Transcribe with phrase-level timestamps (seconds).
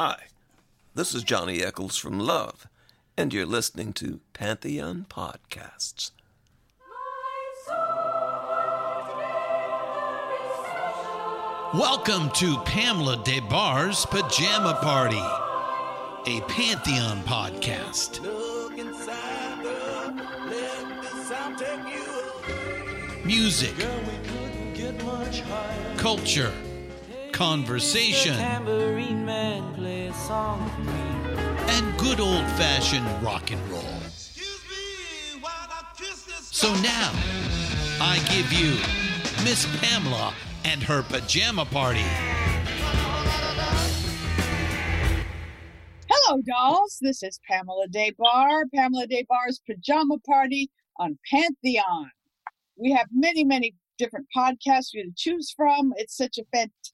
[0.00, 0.26] Hi,
[0.94, 2.68] this is Johnny Echols from Love,
[3.16, 6.12] and you're listening to Pantheon Podcasts.
[11.74, 18.22] Welcome to Pamela Des Barres' Pajama Party, a Pantheon podcast.
[23.24, 23.74] Music,
[25.96, 26.52] culture,
[27.38, 28.66] conversation, and
[31.96, 34.00] good old fashioned rock and roll.
[36.40, 37.12] So now,
[38.00, 38.72] I give you
[39.44, 40.34] Miss Pamela
[40.64, 42.02] and her pajama party.
[46.10, 46.98] Hello, dolls.
[47.00, 52.10] This is Pamela Des Barres, Pamela Des Barres' Pajama Party on Pantheon.
[52.74, 55.92] We have many, many different podcasts for you to choose from.
[55.96, 56.44] It's such a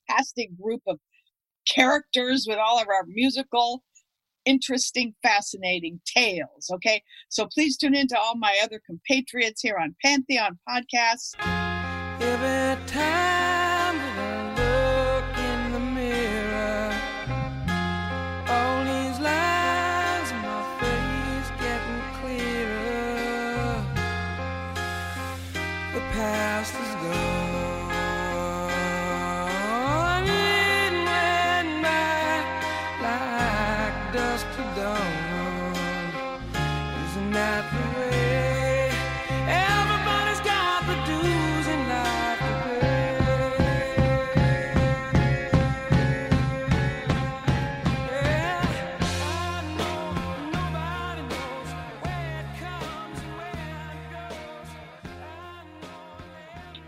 [0.09, 0.99] fantastic group of
[1.69, 3.83] characters with all of our musical,
[4.45, 6.71] interesting, fascinating tales.
[6.73, 11.35] Okay, so please tune in to all my other compatriots here on Pantheon Podcasts.
[12.21, 13.54] Every time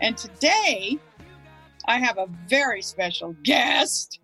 [0.01, 0.99] And today,
[1.87, 4.19] I have a very special guest,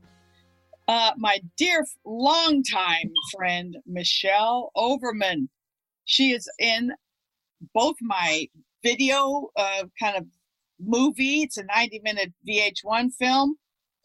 [0.88, 5.50] uh, my dear longtime friend, Michele Overman.
[6.06, 6.92] She is in
[7.74, 8.48] both my
[8.84, 10.26] video uh, kind of
[10.80, 13.56] movie, it's a 90 minute VH1 film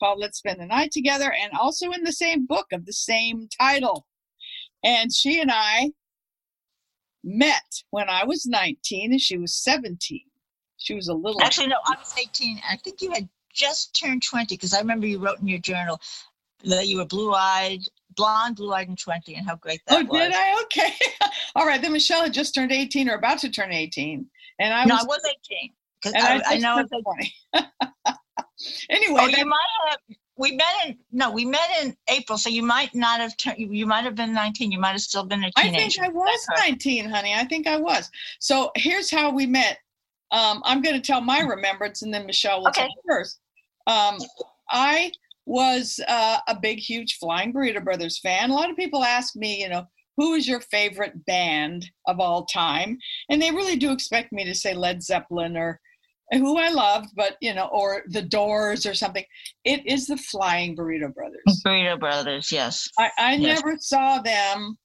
[0.01, 3.49] called Let's Spend the Night Together, and also in the same book of the same
[3.61, 4.07] title.
[4.85, 5.91] And she and I
[7.25, 10.21] met when I was 19 and she was 17.
[10.79, 12.61] She was a little Actually, no, I was 18.
[12.69, 16.01] I think you had just turned 20 because I remember you wrote in your journal
[16.65, 17.81] that you were blue eyed,
[18.17, 20.21] blonde, blue eyed, and 20, and how great that Oh, was.
[20.21, 20.61] did I?
[20.63, 20.93] Okay.
[21.57, 21.83] All right.
[21.83, 24.25] Then Michele had just turned 18 or about to turn 18.
[24.61, 25.73] And I no, was, I was 18.
[26.01, 26.77] Because and I, I, I know.
[26.77, 26.89] turned
[27.53, 27.99] That, 20.
[28.91, 29.99] anyway, oh, that- you might have.
[30.41, 33.59] We met in no, we met in April, so you might not have turned.
[33.59, 34.71] You, you might have been 19.
[34.71, 36.03] You might have still been a I teenager.
[36.03, 37.35] I think I was 19, honey.
[37.35, 38.09] I think I was.
[38.39, 39.79] So here's how we met.
[40.31, 42.95] Um, I'm going to tell my remembrance and then Michele will tell Okay.
[43.07, 43.39] hers.
[43.87, 44.19] Um,
[44.71, 45.11] I
[45.47, 48.51] was uh, a big, huge Flying Burrito Brothers fan.
[48.51, 49.85] A lot of people ask me, you know,
[50.19, 52.99] who is your favorite band of all time?
[53.31, 55.81] And they really do expect me to say Led Zeppelin or
[56.33, 59.25] who I loved, but, you know, or The Doors or something.
[59.65, 61.63] It is the Flying Burrito Brothers.
[61.65, 62.87] Burrito Brothers, yes.
[62.99, 63.63] I, I Yes.
[63.63, 64.77] never saw them.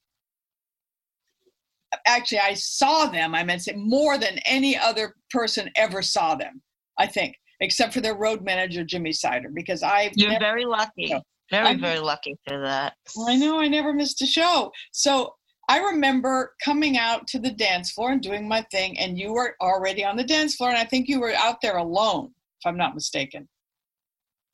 [2.06, 3.36] Actually, I saw them.
[3.36, 6.62] I meant to say more than any other person ever saw them.
[6.98, 11.08] I think, except for their road manager Jimmy Seiter, because I've You're never, very lucky.
[11.10, 11.22] No.
[11.52, 12.94] Very, I'm- very lucky for that.
[13.16, 14.72] Well I know I never missed a show.
[14.92, 15.34] So
[15.70, 19.56] I remember coming out to the dance floor and doing my thing, and you were
[19.62, 22.78] already on the dance floor, and I think you were out there alone, if I'm
[22.78, 23.48] not mistaken,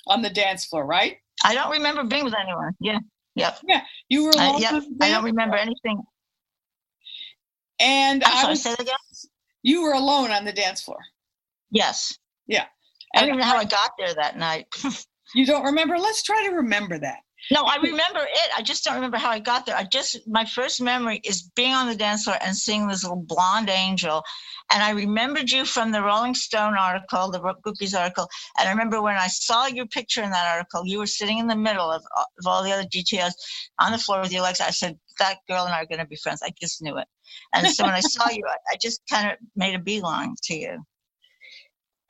[0.08, 1.18] on the dance floor, right?
[1.44, 2.74] I don't remember being with anyone.
[2.80, 3.00] Yeah.
[3.36, 3.60] Yep.
[3.68, 3.82] Yeah.
[4.10, 4.62] You were I, alone.
[4.62, 4.84] yep.
[5.02, 6.02] I don't remember anything.
[7.80, 8.96] And I'm I sorry, was, say that again?
[9.64, 11.00] you were alone on the dance floor.
[11.72, 12.18] Yes.
[12.48, 12.66] Yeah.
[13.16, 14.68] I don't even know how I got there that night.
[15.36, 15.98] You don't remember?
[16.00, 17.20] Let's try to remember that.
[17.52, 18.50] No, I remember it.
[18.56, 19.76] I just don't remember how I got there.
[19.76, 23.24] I just my first memory is being on the dance floor and seeing this little
[23.26, 24.24] blonde angel.
[24.72, 28.28] And I remembered you from the Rolling Stone article, the Groupies article.
[28.60, 31.48] And I remember when I saw your picture in that article, you were sitting in
[31.48, 33.34] the middle of, of all the other GTOs
[33.80, 34.62] on the floor with your legs.
[34.62, 36.42] I said, that girl and I are going to be friends.
[36.44, 37.08] I just knew it.
[37.54, 40.56] And so when I saw you, I, I just kind of made a beeline to
[40.56, 40.84] you.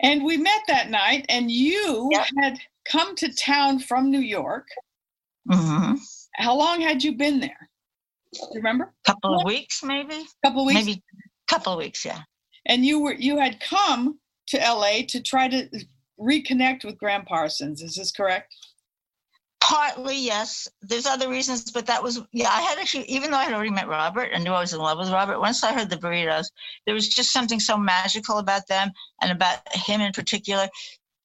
[0.01, 2.27] And we met that night, and you Yep.
[2.41, 2.59] had
[2.89, 4.67] come to town from New York.
[5.47, 5.95] Hmm
[6.35, 7.69] How long had you been there?
[8.33, 8.93] Do you remember?
[9.05, 9.41] Couple What?
[9.41, 10.15] of weeks, maybe?
[10.15, 10.85] A couple of weeks.
[10.85, 11.03] Maybe
[11.49, 12.21] couple of weeks, yeah.
[12.65, 15.67] And you were you had come to LA to try to
[16.19, 17.81] reconnect with Gram Parsons.
[17.81, 18.53] Is this correct?
[19.61, 20.67] Partly, yes.
[20.81, 22.49] There's other reasons, but that was yeah.
[22.49, 24.79] I had actually, even though I had already met Robert and knew I was in
[24.79, 26.45] love with Robert, once I heard the burritos,
[26.85, 30.67] there was just something so magical about them and about him in particular.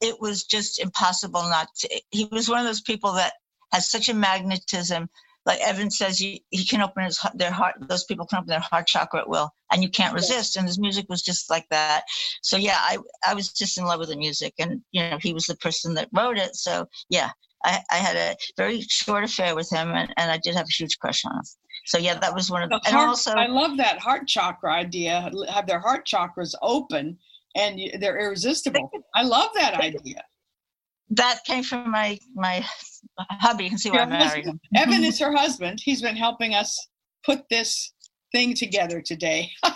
[0.01, 2.01] It was just impossible not to.
[2.11, 3.35] He was one of those people that
[3.75, 5.09] has such a magnetism.
[5.47, 7.75] Like Evan says, he, he can open his their heart.
[7.81, 10.57] Those people can open their heart chakra at will, and you can't resist.
[10.57, 12.05] And his music was just like that.
[12.43, 15.35] So yeah, I I was just in love with the music, and you know he
[15.35, 16.57] was the person that wrote it.
[16.57, 17.31] So yeah,
[17.63, 20.73] I, I had a very short affair with him, and, and I did have a
[20.73, 21.43] huge crush on him.
[21.87, 22.89] So yeah, that was one of The the.
[22.89, 25.31] And also, I love that heart chakra idea.
[25.51, 27.19] Have their heart chakras open
[27.55, 28.91] and they're irresistible.
[29.15, 30.23] I love that idea.
[31.11, 32.65] That came from my my
[33.19, 33.65] hubby.
[33.65, 34.61] You can see why I Your married him.
[34.75, 35.81] Evan is her husband.
[35.83, 36.89] He's been helping us
[37.25, 37.93] put this
[38.33, 39.51] thing together today.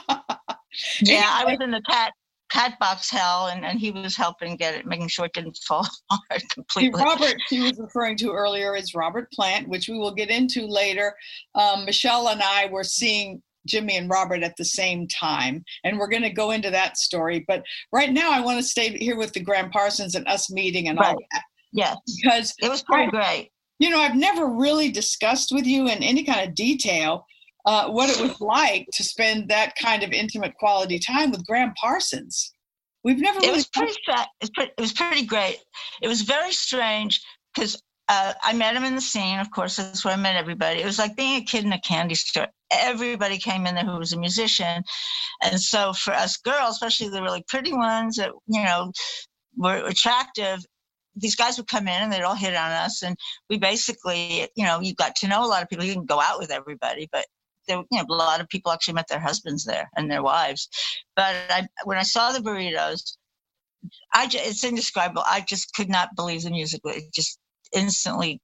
[1.00, 2.12] Yeah, I was in the cat
[2.50, 5.86] cat box hell, and, and he was helping get it, making sure it didn't fall
[6.10, 7.00] apart completely.
[7.00, 11.14] Robert, she was referring to earlier, is Robert Plant, which we will get into later.
[11.54, 16.08] Um, Michele and I were seeing Jimmy and Robert at the same time, and we're
[16.08, 17.44] going to go into that story.
[17.46, 17.62] But
[17.92, 20.98] right now, I want to stay here with the Gram Parsons and us meeting and
[20.98, 21.16] all Right.
[21.32, 23.10] that Yes, because it was pretty Right.
[23.10, 23.50] great.
[23.78, 27.24] you know I've never really discussed with you in any kind of detail
[27.66, 31.74] uh, what it was like to spend that kind of intimate quality time with Gram
[31.80, 32.54] Parsons.
[33.04, 34.72] We've never It really was pretty, it was pretty.
[34.78, 35.58] It was pretty great.
[36.02, 37.20] It was very strange
[37.54, 39.38] because uh, I met him in the scene.
[39.38, 40.80] Of course, that's where I met everybody.
[40.80, 42.48] It was like being a kid in a candy store.
[42.70, 44.82] Everybody came in there who was a musician,
[45.42, 48.92] and so for us girls, especially the really pretty ones that you know
[49.56, 50.60] were attractive,
[51.16, 53.16] these guys would come in and they'd all hit on us, and
[53.50, 55.84] we basically, you know, you got to know a lot of people.
[55.84, 57.26] You didn't go out with everybody, but
[57.66, 60.68] there, you know, a lot of people actually met their husbands there and their wives.
[61.14, 63.16] But I, when I saw the burritos,
[64.14, 65.22] I just, it's indescribable.
[65.26, 66.80] I just could not believe the music.
[66.84, 67.38] It just
[67.74, 68.40] instantly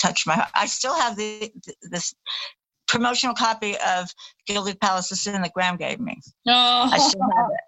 [0.00, 0.48] touched my heart.
[0.54, 1.50] I still have the,
[1.90, 2.14] this
[2.88, 4.08] promotional copy of
[4.46, 6.18] Gilded Palace of Sin that Gram gave me.
[6.48, 7.60] Oh, I still have it,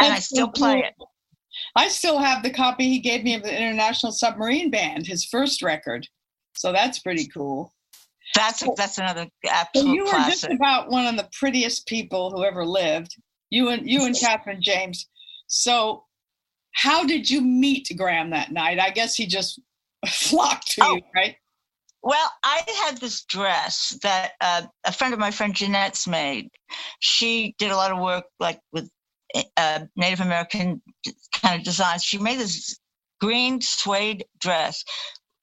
[0.00, 0.82] and I That's so still play cool.
[0.82, 0.94] it.
[1.76, 5.62] I still have the copy he gave me of the International Submarine Band, his first
[5.62, 6.06] record.
[6.56, 7.72] So that's pretty cool.
[8.34, 12.44] That's that's another So absolute you were just about one of the prettiest people who
[12.44, 13.16] ever lived.
[13.50, 15.08] You and you and Catherine James.
[15.48, 16.04] So
[16.72, 18.78] how did you meet Gram that night?
[18.78, 19.60] I guess he just
[20.08, 20.94] flocked to Oh.
[20.96, 21.36] you, right?
[22.02, 26.48] Well, I had this dress that uh, a friend of my friend Jeanette's made.
[27.00, 28.88] She did a lot of work like with
[29.56, 30.80] uh, Native American
[31.34, 32.02] kind of designs.
[32.02, 32.78] She made this
[33.20, 34.82] green suede dress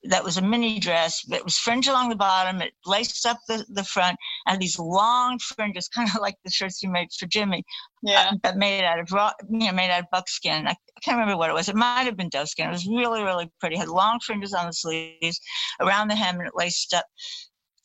[0.10, 2.62] that was a mini dress that was fringe along the bottom.
[2.62, 6.82] It laced up the, the front and these long fringes, kind of like the shirts
[6.84, 7.64] you made for Jimmy,
[8.02, 8.30] Yeah.
[8.32, 10.68] uh, but made out of raw, you know, made out of buckskin.
[10.68, 11.70] I, I can't remember what it was.
[11.70, 12.68] It might have been doeskin.
[12.68, 13.76] It was really, really pretty.
[13.76, 15.40] It had long fringes on the sleeves,
[15.80, 17.06] around the hem, and it laced up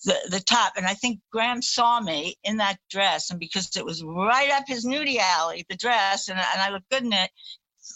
[0.05, 0.75] the, the top.
[0.77, 4.65] And I think Gram saw me in that dress, and because it was right up
[4.67, 7.31] his nudie alley, the dress, and, and I looked good in it,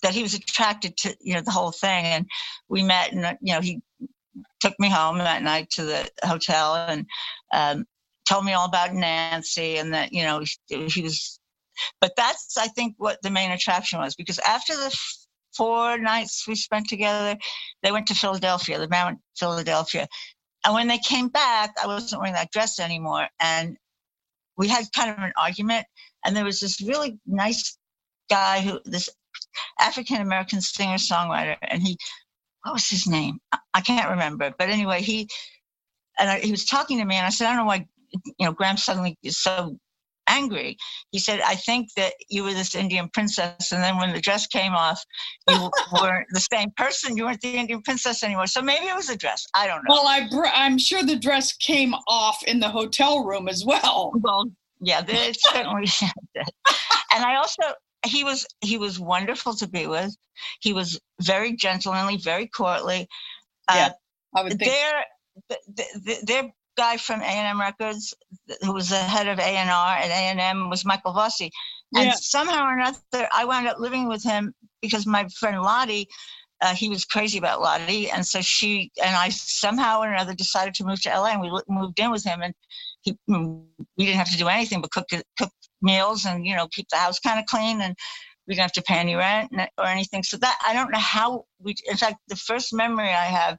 [0.03, 2.05] that he was attracted to you know the whole thing.
[2.05, 2.27] And
[2.69, 3.81] we met, and uh, you know he
[4.61, 7.07] took me home that night to the hotel and
[7.53, 7.85] um,
[8.29, 11.41] told me all about Nancy, and that you know he, he was.
[12.01, 15.17] But that's I think what the main attraction was because after the f-
[15.57, 17.37] four nights we spent together,
[17.83, 18.79] they went to Philadelphia.
[18.79, 20.09] The band went to Philadelphia.
[20.65, 23.29] And when they came back, I wasn't wearing that dress anymore.
[23.39, 23.77] And
[24.57, 25.87] we had kind of an argument.
[26.25, 27.79] And there was this really nice
[28.29, 29.09] guy who, this
[29.79, 31.97] African American singer songwriter, and he,
[32.67, 33.39] what was his name?
[33.75, 34.53] I- can't remember.
[34.59, 35.29] But anyway, he,
[36.19, 37.87] and I, he was talking to me, and I said, I don't know why,
[38.39, 39.79] you know, Gram suddenly is so
[40.29, 40.77] angry.
[41.13, 43.71] He said, I think that you were this Indian princess.
[43.71, 45.01] And then when the dress came off,
[45.49, 45.71] you
[46.03, 47.17] weren't the same person.
[47.17, 48.49] You weren't the Indian princess anymore.
[48.49, 49.47] So maybe it was a dress.
[49.55, 49.95] I don't know.
[49.95, 54.13] Well, I br- I'm sure the dress came off in the hotel room as well.
[54.17, 54.51] Well,
[54.81, 55.85] yeah, it certainly
[56.35, 56.45] did.
[57.15, 57.63] And I also,
[58.07, 60.17] he was he was wonderful to be with.
[60.61, 63.09] He was very gentlemanly, very courtly.
[63.73, 63.91] Yeah, Uh,
[64.37, 64.71] I would think.
[64.73, 65.05] their
[65.77, 68.15] th- th- their guy from A and M Records,
[68.63, 71.51] who was the head of A and R at A and M, was Michael Vosse.
[71.95, 72.15] And Yeah.
[72.15, 76.07] somehow or another, I wound up living with him because my friend Lottie,
[76.61, 80.75] uh, he was crazy about Lottie, and so she and I somehow or another decided
[80.75, 82.55] to move to LA, and we moved in with him, and
[83.03, 85.07] he we didn't have to do anything but cook
[85.39, 85.51] cook
[85.83, 87.95] meals and you know keep the house kind of clean and.
[88.49, 90.23] We don't have to pay any rent or anything.
[90.23, 91.75] So that I don't know how we.
[91.91, 93.59] In fact, the first memory I have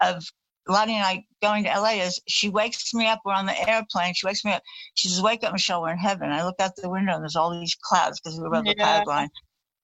[0.00, 0.22] of
[0.68, 3.20] Lottie and I going to LA is she wakes me up.
[3.24, 4.14] We're on the airplane.
[4.14, 4.62] She wakes me up.
[4.94, 5.82] She says, "Wake up, Michele.
[5.82, 8.42] We're in heaven." I look out the window and there's all these clouds because we
[8.42, 9.30] were above the cloud line,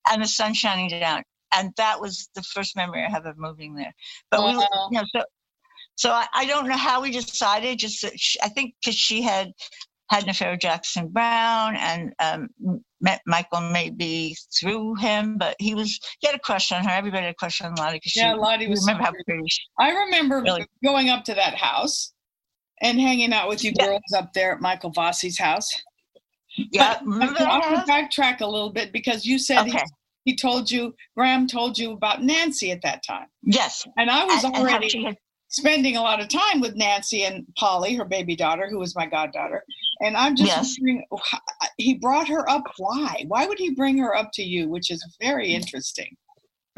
[0.08, 1.24] and the sun shining down.
[1.52, 3.92] And that was the first memory I have of moving there.
[4.30, 4.88] But we, Wow.
[4.92, 5.24] you know, so
[5.96, 7.78] so I, I don't know how we decided.
[7.80, 9.52] Just she, I think because she had
[10.08, 12.48] had an affair with Jackson Browne, and um,
[13.00, 16.90] met Michael maybe through him, but he was he had a crush on her.
[16.90, 18.80] Everybody had a crush on Lottie because Yeah, she Lottie was.
[18.80, 19.42] remember so how pretty.
[19.48, 20.66] she I remember Really?
[20.84, 22.12] going up to that house
[22.82, 23.86] and hanging out with you Yeah.
[23.86, 25.70] girls up there at Michael Vosse's house.
[26.56, 27.48] Yeah, But I that?
[27.70, 29.82] want to backtrack a little bit because you said Okay.
[30.24, 33.26] he, he told you, Graham told you about Nancy at that time.
[33.42, 33.86] Yes.
[33.98, 35.16] And I was And, and already had
[35.48, 39.06] spending a lot of time with Nancy and Polly, her baby daughter, who was my
[39.06, 39.62] goddaughter.
[40.02, 40.76] And I'm just yes.
[40.78, 41.04] wondering,
[41.78, 42.64] he brought her up.
[42.78, 43.24] Why?
[43.28, 44.68] Why would he bring her up to you?
[44.68, 46.08] Which is very interesting.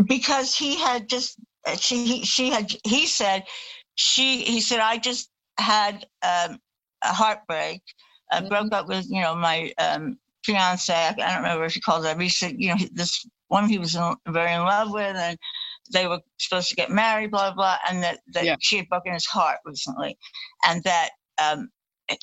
[0.07, 3.45] because he had just uh, she she had he said
[3.97, 6.59] she he said I just had um,
[7.03, 7.83] a heartbreak.
[8.33, 8.49] I Mhm.
[8.49, 10.95] broke up with you know my um, fiance.
[10.95, 12.29] I don't remember if he called her.
[12.31, 15.39] Said you know this one he was in, very in love with, and
[15.93, 17.31] they were supposed to get married.
[17.33, 18.57] Blah blah, and that that Yeah.
[18.61, 20.19] she had broken his heart recently,
[20.67, 21.11] and that.
[21.43, 21.71] Um,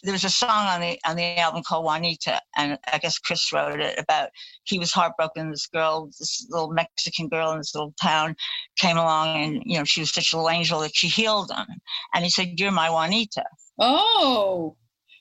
[0.04, 3.51] there was a song on the on the album called Juanita, and I guess Chris
[3.54, 4.30] wrote it about
[4.63, 5.51] he was heartbroken.
[5.51, 8.36] This girl, this little Mexican girl in this little town,
[8.80, 11.68] came along, and you know she was such a little angel that she healed him.
[12.13, 13.44] And he said, "You're my Juanita."
[13.80, 14.75] Oh,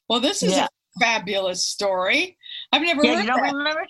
[0.09, 0.67] well, this is Yeah.
[0.67, 2.37] a fabulous story.
[2.73, 3.53] I've never Yeah, heard you don't that.
[3.55, 3.87] remember?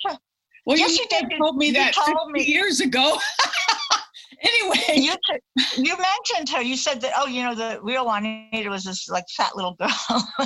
[0.66, 1.38] Well, Yes, you, you did.
[1.38, 2.44] told me You that told 50 me.
[2.44, 3.18] years ago.
[4.44, 5.14] anyway, You
[5.76, 6.62] you mentioned her.
[6.62, 7.12] You said that.
[7.16, 9.98] Oh, you know, the real Juanita was this like fat little girl.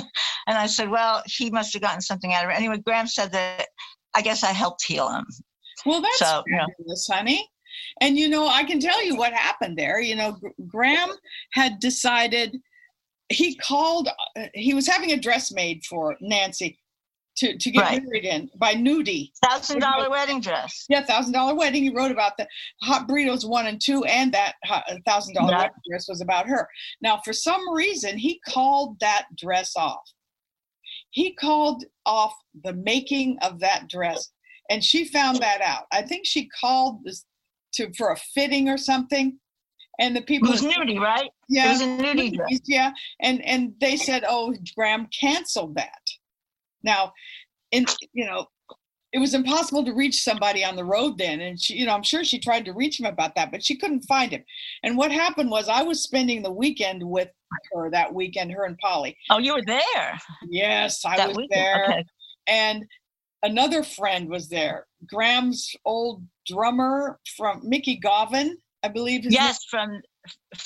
[0.47, 2.55] and I said, well, he must have gotten something out of her.
[2.55, 3.67] Anyway, Gram said that.
[4.15, 5.25] I guess I helped heal him.
[5.85, 7.47] well, that's So, fabulous, honey.
[8.01, 9.99] And you know, I can tell you what happened there.
[10.01, 10.37] You know,
[10.67, 11.09] Gram
[11.53, 12.57] had decided
[13.29, 14.09] he called.
[14.35, 16.78] Uh, he was having a dress made for Nancy
[17.39, 18.03] to to get Right.
[18.03, 19.31] married in by Nudie.
[19.43, 20.85] Thousand dollar wedding dress.
[20.89, 21.83] Yeah, thousand dollar wedding.
[21.83, 22.47] He wrote about the
[22.83, 26.67] hot burritos one and two, and that uh, thousand dollar wedding dress was about her.
[27.01, 30.01] Now, for some reason, he called that dress off.
[31.11, 34.31] He called off the making of that dress,
[34.69, 35.85] and she found that out.
[35.91, 37.25] I think she called this
[37.73, 39.39] to for a fitting or something,
[39.99, 41.25] and the It people, was nudie, right?
[41.25, 42.59] It yeah, was a nudie dress.
[42.65, 42.91] yeah,
[43.21, 46.01] and and they said, "Oh, Gram canceled that."
[46.83, 47.13] Now,
[47.71, 48.47] in you know,
[49.11, 52.03] it was impossible to reach somebody on the road then, and she, you know, I'm
[52.03, 54.43] sure she tried to reach him about that, but she couldn't find him.
[54.83, 57.29] And what happened was, I was spending the weekend with
[57.73, 59.17] her that weekend, her and Polly.
[59.31, 61.59] Oh, you were there Yes, I that was weekend.
[61.59, 62.05] there, Okay.
[62.47, 62.85] and
[63.43, 64.85] another friend was there.
[65.07, 69.23] Gram's old drummer from Mickey Gauvin, I believe.
[69.23, 70.01] His name Yes, from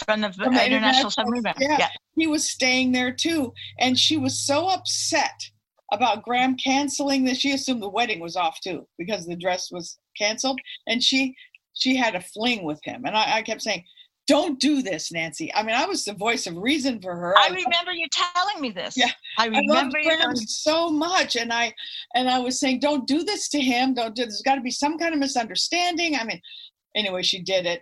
[0.05, 1.77] from the From International International- Submarine yeah.
[1.79, 1.89] Yeah.
[2.17, 3.53] he was staying there too.
[3.79, 5.31] And she was so upset
[5.93, 7.37] about Gram canceling this.
[7.39, 10.59] She assumed the wedding was off too because the dress was canceled.
[10.87, 11.35] And she
[11.73, 13.03] she had a fling with him.
[13.05, 13.83] And I, I kept saying,
[14.27, 15.53] Don't do this, Nancy.
[15.53, 17.37] I mean, I was the voice of reason for her.
[17.37, 18.95] I loved- remember you telling me this.
[18.95, 20.15] Yeah, I I loved remember you.
[20.17, 21.73] Gram so much, and I
[22.15, 23.93] and I was saying, "Don't do this to him.
[23.95, 24.23] Don't do.
[24.23, 26.39] There's got to be some kind of misunderstanding." I mean,
[26.95, 27.81] anyway, she did it,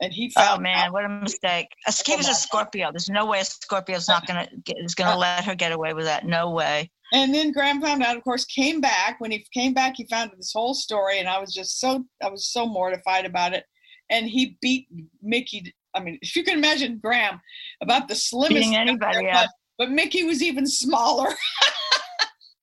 [0.00, 0.92] and he Oh man, out.
[0.92, 1.66] what a mistake!
[1.88, 2.92] A, he was a Scorpio.
[2.92, 5.92] There's no way a Scorpio's not gonna get, is gonna Uh, let her get away
[5.94, 6.24] with that.
[6.26, 6.90] No way.
[7.12, 9.20] And then Gram found out, of course, came back.
[9.20, 12.28] When he came back, he found this whole story, and I was just so I
[12.28, 13.64] was so mortified about it.
[14.10, 14.86] And he beat
[15.22, 15.74] Mickey.
[15.94, 17.40] I mean, if you can imagine Gram
[17.82, 19.48] about the slimmest Beating anybody up.
[19.78, 21.34] but, but Mickey was even smaller.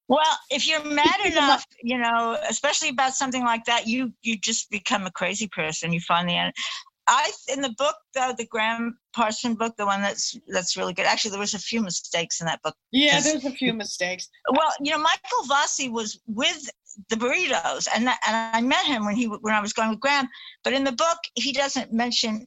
[0.09, 1.43] Well, if you're mad Beat him up.
[1.43, 5.91] enough, you know, especially about something like that, you you just become a crazy person.
[5.91, 6.53] You find the end.
[7.07, 11.05] I in the book though, the Gram Parson book, the one that's that's really good.
[11.05, 12.75] Actually, there was a few mistakes in that book.
[12.91, 14.29] yeah, there's a few mistakes.
[14.51, 16.69] Well, you know, Michael Vosse was with
[17.09, 19.99] the burritos, and that, and I met him when he when I was going with
[19.99, 20.27] Gram.
[20.63, 22.45] But in the book, he doesn't mention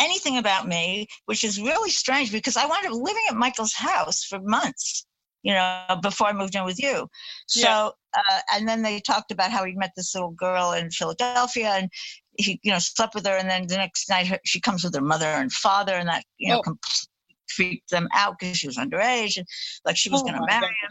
[0.00, 4.24] anything about me, which is really strange because I wound up living at Michael's house
[4.24, 5.06] for months.
[5.44, 7.08] You know, before I moved in with you.
[7.48, 7.90] So, Yeah.
[8.16, 11.90] uh, and then they talked about how he met this little girl in Philadelphia, and
[12.38, 14.94] he, you know, slept with her, and then the next night her, she comes with
[14.94, 16.62] her mother and father, and that you know Oh.
[16.62, 17.08] completely
[17.48, 19.46] freaked them out because she was underage, and
[19.84, 20.68] like she was Oh going to marry God.
[20.68, 20.90] him.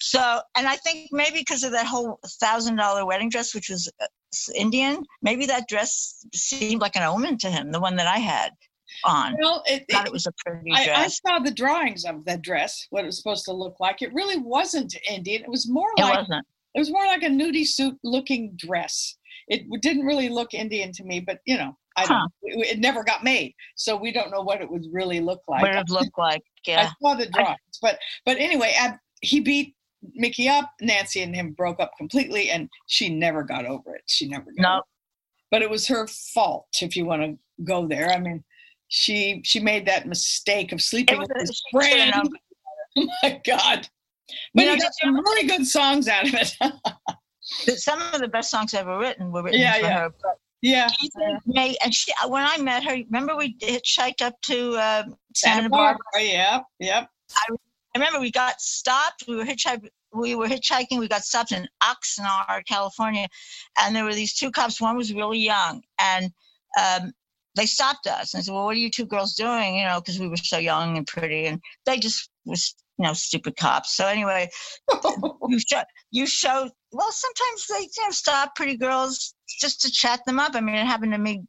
[0.00, 3.90] So, and I think maybe because of that whole thousand dollar wedding dress, which was
[4.00, 4.06] uh,
[4.54, 8.52] Indian, maybe that dress seemed like an omen to him, the one that I had
[9.04, 9.36] on.
[9.42, 12.42] Well, it, Thought it- it was a pretty I, I saw the drawings of that
[12.42, 14.00] dress, what it was supposed to look like.
[14.00, 15.42] It really wasn't Indian.
[15.42, 16.46] It was more It like wasn't.
[16.74, 19.16] it was more like a nudie suit looking dress.
[19.48, 22.18] It didn't really look Indian to me, but you know, I don't.
[22.18, 22.28] Huh.
[22.42, 25.62] It, it never got made, so we don't know what it would really look like.
[25.62, 26.42] What it looked like.
[26.66, 26.90] yeah.
[26.90, 29.74] I saw the drawings, but but anyway, I, he beat
[30.14, 30.70] Mickey up.
[30.80, 34.02] Nancy and him broke up completely, and she never got over it.
[34.06, 34.44] She never.
[34.44, 34.72] Got No.
[34.74, 34.82] over.
[35.50, 38.10] But it was her fault, if you want to go there.
[38.10, 38.44] I mean,
[38.88, 42.12] she she made that mistake of sleeping with a- his friend.
[42.96, 43.86] Oh my God!
[44.54, 46.56] But You know, he got some really good songs out of it.
[47.76, 49.98] some of the best songs ever written were written Yeah, for yeah.
[50.00, 50.10] her.
[50.22, 50.88] But Yeah.
[51.46, 55.68] May, and she, when I met her, remember we hitchhiked up to uh, Santa Santa
[55.70, 55.98] Barbara.
[56.12, 56.28] Barbara.
[56.28, 56.64] Yep.
[56.80, 57.10] Yep.
[57.36, 57.54] I
[57.94, 59.24] remember we got stopped.
[59.28, 59.88] We were hitchhiking.
[60.12, 60.98] We were hitchhiking.
[60.98, 63.28] We got stopped in Oxnard, California,
[63.80, 64.80] and there were these two cops.
[64.80, 66.32] One was really young, and
[66.80, 67.12] um,
[67.56, 70.18] they stopped us and said, "Well, what are you two girls doing?" You know, because
[70.18, 73.96] we were so young and pretty, and they just was, you know, stupid cops.
[73.96, 74.48] So anyway,
[75.48, 76.68] you show you show.
[76.92, 80.54] Well, sometimes they you know stop pretty girls just to chat them up.
[80.54, 81.44] I mean, it happened to me.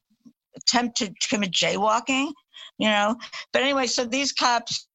[0.56, 2.32] Attempt to commit jaywalking,
[2.78, 3.16] you know.
[3.54, 4.88] But anyway, so these cops,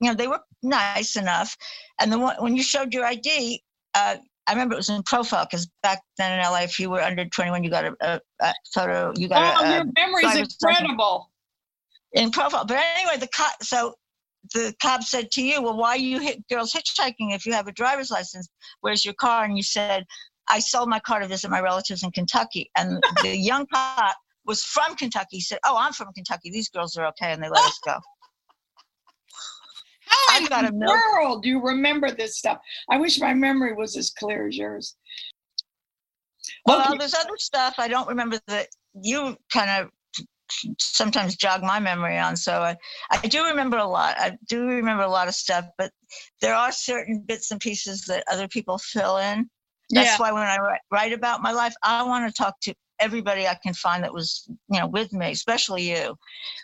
[0.00, 1.56] you know, they were nice enough.
[2.00, 3.62] And the one when you showed your ID,
[3.94, 4.16] uh,
[4.46, 7.24] I remember it was in profile because back then in LA, if you were under
[7.24, 9.12] 21, you got a, a, a photo.
[9.16, 11.30] You got oh, a, your a memory's license incredible.
[12.12, 12.64] in profile.
[12.64, 13.62] But anyway, the cop.
[13.62, 13.94] So
[14.52, 17.68] the cop said to you, "Well, why are you hit girls hitchhiking if you have
[17.68, 18.48] a driver's license?
[18.80, 20.06] Where's your car?" And you said,
[20.48, 24.62] "I sold my car to visit my relatives in Kentucky." And the young cop was
[24.62, 25.36] from Kentucky.
[25.36, 26.50] He said, "Oh, I'm from Kentucky.
[26.50, 27.98] These girls are okay," and they let us go.
[30.06, 32.58] How in got the world do you remember this stuff?
[32.88, 34.96] I wish my memory was as clear as yours.
[36.66, 36.98] Well, Okay.
[36.98, 39.90] there's other stuff I don't remember that you kind of
[40.78, 42.36] sometimes jog my memory on.
[42.36, 42.76] So I,
[43.10, 44.16] I do remember a lot.
[44.18, 45.92] I do remember a lot of stuff, but
[46.40, 49.48] there are certain bits and pieces that other people fill in.
[49.90, 50.18] That's yeah.
[50.18, 53.58] why when I write, write about my life, I want to talk to everybody I
[53.62, 56.14] can find that was, you know, with me, especially you.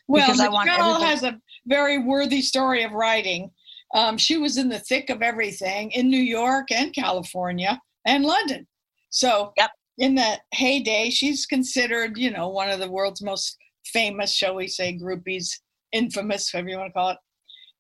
[0.07, 3.51] Well, because I want Michele everybody- has a very worthy story of writing.
[3.95, 8.67] Um, she was in the thick of everything in New York and California and London.
[9.11, 9.71] So, Yep.
[9.99, 13.57] in the heyday, she's considered, you know, one of the world's most
[13.93, 15.49] famous, shall we say, groupies,
[15.93, 17.19] infamous, whatever you want to call it.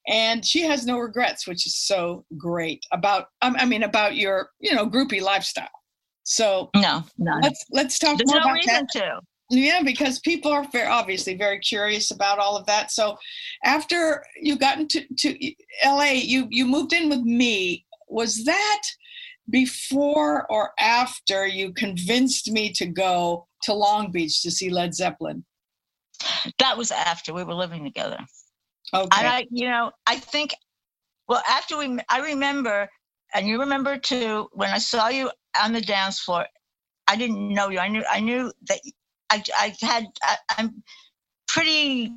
[0.08, 4.74] And she has no regrets, which is so great about, I mean, about your, you
[4.74, 5.68] know, groupie lifestyle.
[6.22, 7.38] So No, no.
[7.42, 8.82] let's let's talk There's more no about that.
[8.82, 9.20] reason to.
[9.50, 12.90] Yeah, because people are very, obviously very curious about all of that.
[12.90, 13.16] So,
[13.64, 17.86] after you got into to LA, you you moved in with me.
[18.08, 18.82] Was that
[19.50, 25.44] before or after you convinced me to go to Long Beach to see Led Zeppelin?
[26.58, 28.18] That was after we were living together.
[28.94, 29.18] Okay.
[29.18, 30.54] And I, you know, I think,
[31.28, 32.88] well, after we, I remember,
[33.34, 36.46] and you remember too, when I saw you on the dance floor,
[37.08, 37.78] I didn't know you.
[37.78, 38.80] I knew, I knew that
[39.30, 40.82] I, I had, I, I'm
[41.48, 42.12] pretty,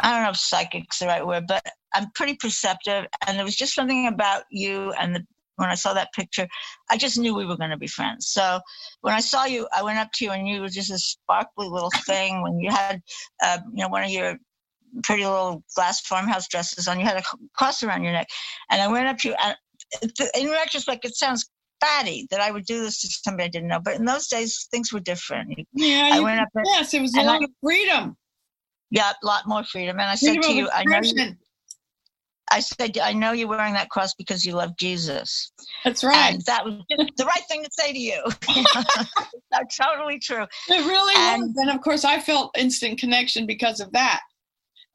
[0.00, 3.06] I don't know if psychic's the right word, but I'm pretty perceptive.
[3.26, 5.24] And there was just something about you and the,
[5.56, 6.48] when I saw that picture,
[6.90, 8.28] I just knew we were going to be friends.
[8.28, 8.60] So
[9.02, 11.68] when I saw you, I went up to you and you were just a sparkly
[11.68, 12.42] little thing.
[12.42, 13.02] When you had,
[13.42, 14.38] uh, you know, one of your
[15.02, 17.00] pretty little glass farmhouse dresses on.
[17.00, 17.22] You had a
[17.56, 18.28] cross around your neck,
[18.70, 19.34] and I went up to you.
[19.42, 19.56] And
[20.36, 21.48] in retrospect, it sounds
[21.80, 24.68] fatty that I would do this to somebody I didn't know, but in those days
[24.70, 25.52] things were different.
[25.72, 28.16] Yeah, I went up there- yes, it was a and I- lot of freedom.
[28.90, 29.98] Yeah, a lot more freedom.
[29.98, 31.36] And I said to you, I know, you.
[32.50, 35.52] I said, I know you're wearing that cross because you love Jesus,
[35.84, 36.34] That's right.
[36.34, 38.22] and that was the right thing to say to you.
[39.50, 40.44] That's totally true.
[40.68, 41.54] It really and- was.
[41.56, 44.20] And of course, I felt instant connection because of that.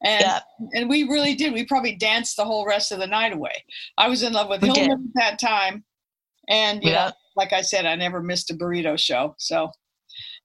[0.04, 0.40] And Yeah.
[0.74, 1.52] and we really did.
[1.54, 3.64] We probably danced the whole rest of the night away.
[3.98, 4.90] I was in love with We did.
[4.92, 5.84] At that time,
[6.48, 7.08] and you Yeah.
[7.08, 9.36] know, like I said, I never missed a burrito show.
[9.38, 9.72] So,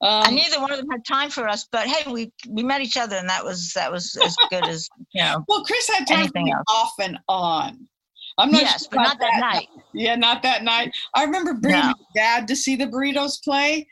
[0.03, 2.81] and um, neither one of them had time for us, but hey, we we met
[2.81, 5.45] each other, and that was that was as good as you know.
[5.49, 6.65] well, Chris had time for me else.
[6.69, 7.89] off and on.
[8.39, 9.69] I'm not Yes, sure but not that night.
[9.93, 10.93] Yeah, not that night.
[11.15, 11.95] I remember bringing No.
[12.17, 13.87] dad to see the burritos play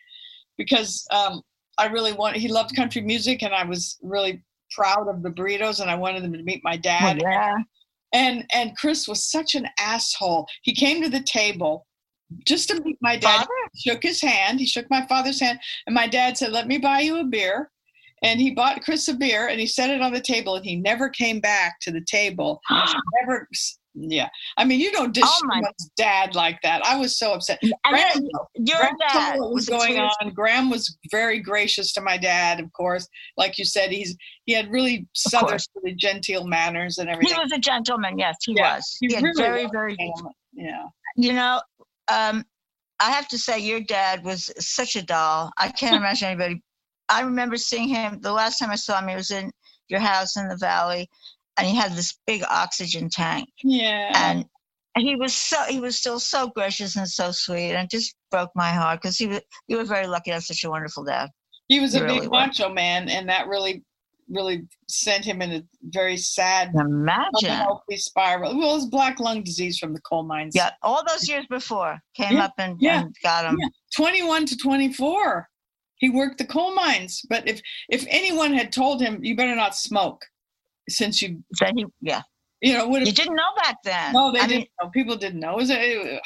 [0.59, 1.43] because um,
[1.79, 2.37] I really want.
[2.37, 6.25] He loved country music, and I was really proud of the burritos, and I wanted
[6.25, 7.21] them to meet my dad.
[7.23, 7.57] yeah.
[8.13, 10.47] And and Chris was such an asshole.
[10.63, 11.87] He came to the table
[12.47, 13.39] just to meet my dad.
[13.39, 13.49] Father?
[13.77, 14.61] Shook his hand.
[14.61, 17.71] He shook my father's hand, and my dad said, "Let me buy you a beer."
[18.25, 20.77] And he bought Chris a beer, and he set it on the table, and he
[20.77, 22.61] never came back to the table.
[23.21, 23.49] never.
[23.95, 25.63] Yeah, I mean, you don't dish Oh,
[25.99, 26.83] dad like that.
[26.87, 27.59] I was so upset.
[27.63, 30.31] And Gram, your Gram dad what was the going on.
[30.35, 33.07] Gram was very gracious to my dad, of course.
[33.37, 34.17] Like you said, he's
[34.47, 37.35] he had really southern, really genteel manners and everything.
[37.35, 38.19] He was a gentleman.
[38.19, 38.97] Yes, he Yeah, was.
[38.99, 39.71] he He, really very, was.
[39.73, 39.97] very.
[40.55, 40.85] yeah.
[41.15, 41.61] You know,
[42.09, 42.45] um,
[43.01, 45.51] I have to say, your dad was such a doll.
[45.59, 46.63] I can't imagine anybody.
[47.09, 49.09] I remember seeing him the last time I saw him.
[49.09, 49.51] He was in
[49.89, 51.09] your house in the valley,
[51.59, 54.13] and he had this big oxygen tank, Yeah.
[54.15, 54.45] and
[54.97, 58.71] he was so he was still so gracious and so sweet, and just broke my
[58.71, 59.41] heart because he was.
[59.69, 61.31] You were very lucky to have such a wonderful dad.
[61.69, 62.49] he was a he big really was.
[62.59, 63.83] macho man, and that really
[64.29, 67.29] really sent him in a very sad Imagine.
[67.45, 68.57] unhealthy spiral.
[68.57, 70.55] Well, it was black lung disease from the coal mines.
[70.57, 73.57] Yeah, all those years before came Yeah, up and, yeah, and got him.
[73.61, 73.69] yeah.
[73.97, 75.49] 21 to 24.
[75.97, 77.23] He worked the coal mines.
[77.29, 80.25] But if if anyone had told him, you better not smoke,
[80.89, 82.23] since you That he, yeah,
[82.61, 84.13] you know would you didn't know back then.
[84.13, 84.91] no they I didn't mean, know.
[84.91, 85.53] People didn't know.
[85.53, 86.21] It was a,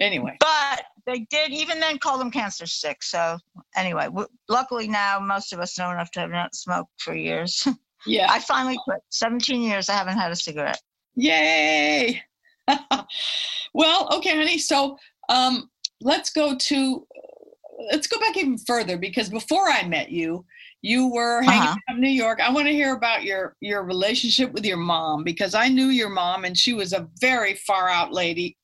[0.00, 0.36] anyway.
[0.40, 3.02] but they did even then call them cancer sick.
[3.02, 3.38] So
[3.76, 7.66] anyway, w- luckily now most of us know enough to have not smoked for years.
[8.06, 8.28] Yeah.
[8.30, 9.00] I finally quit.
[9.10, 10.80] 17 years I haven't had a cigarette.
[11.16, 12.22] Yay.
[13.74, 14.56] well, okay, honey.
[14.58, 14.96] So
[15.28, 15.68] um,
[16.00, 17.06] let's go to
[17.92, 20.44] let's go back even further because before I met you,
[20.82, 21.76] you were hanging Uh-huh.
[21.90, 22.40] out in New York.
[22.40, 26.08] I want to hear about your your relationship with your mom because I knew your
[26.08, 28.56] mom and she was a very far out lady,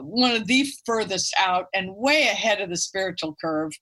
[0.00, 3.72] one of the furthest out and way ahead of the spiritual curve.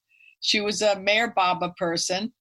[0.40, 2.32] She was a Meher Baba person.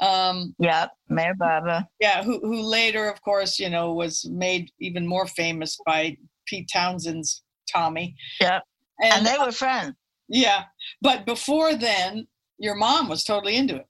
[0.00, 1.88] Um, Yep, Meher Baba.
[2.00, 6.68] yeah, who who later, of course, you know, was made even more famous by Pete
[6.72, 8.16] Townshend's Tommy.
[8.40, 8.62] Yep.
[9.00, 9.94] And, And they were friends.
[10.28, 10.64] yeah,
[11.00, 12.26] but before then,
[12.58, 13.86] your mom was totally into it.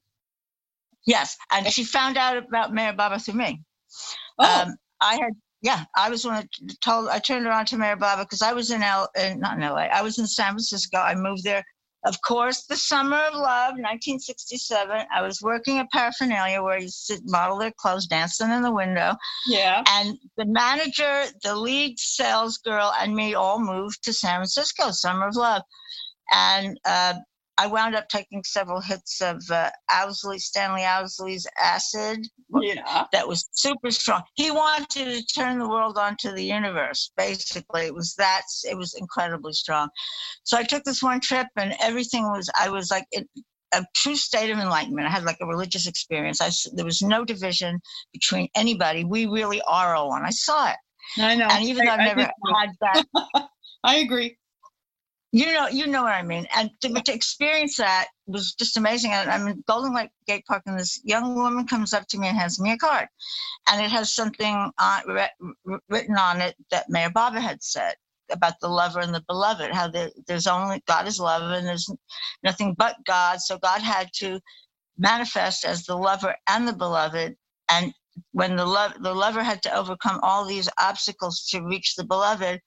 [1.07, 1.37] Yes.
[1.51, 3.63] And she found out about Meher Baba through me.
[4.39, 7.99] Oh, Um, I had, yeah, I was one that told, I turned on to Meher
[7.99, 10.99] Baba because I was in L, in, not in LA, I was in San Francisco.
[10.99, 11.65] I moved there,
[12.05, 15.07] of course, the summer of love, 1967.
[15.15, 19.15] I was working at Paraphernalia where you sit, model their clothes, dancing in the window.
[19.47, 19.85] yeah.
[19.89, 25.29] And the manager, the lead sales girl, and me all moved to San Francisco, Summer
[25.29, 25.63] of Love.
[26.33, 27.15] And uh,
[27.59, 32.21] I wound up taking several hits of uh, Owsley, Stanley Owsley's acid
[32.61, 33.07] Yeah.
[33.13, 34.23] that was super strong.
[34.35, 37.13] He wanted to turn the world onto the universe.
[37.17, 38.43] Basically, it was that.
[38.65, 39.89] It was incredibly strong.
[40.45, 42.51] So I took this one trip, and everything was.
[42.59, 43.27] I was like in
[43.75, 45.07] a true state of enlightenment.
[45.07, 46.41] I had like a religious experience.
[46.41, 47.81] I there was no division
[48.13, 49.05] between anybody.
[49.05, 50.25] We really are all one.
[50.25, 50.77] I saw it,
[51.19, 51.49] I know.
[51.51, 52.21] and even though I- I've I never
[52.57, 53.05] had that
[53.85, 54.39] I agree.
[55.33, 56.47] You know, you know what I mean.
[56.57, 59.13] And to, to experience that was just amazing.
[59.13, 62.29] And I'm in Golden Lake Gate Park, and this young woman comes up to me
[62.29, 63.09] and hands me a card,
[63.69, 67.95] and it has something on, writ- written on it that Meher Baba had said
[68.33, 69.73] about the lover and the beloved.
[69.73, 71.91] How there, there's only God is love, and there's
[72.43, 73.41] nothing but God.
[73.41, 74.41] So God had to
[74.99, 77.37] manifest as the lover and the beloved,
[77.71, 77.95] and
[78.33, 82.61] when the love the lover had to overcome all these obstacles to reach the beloved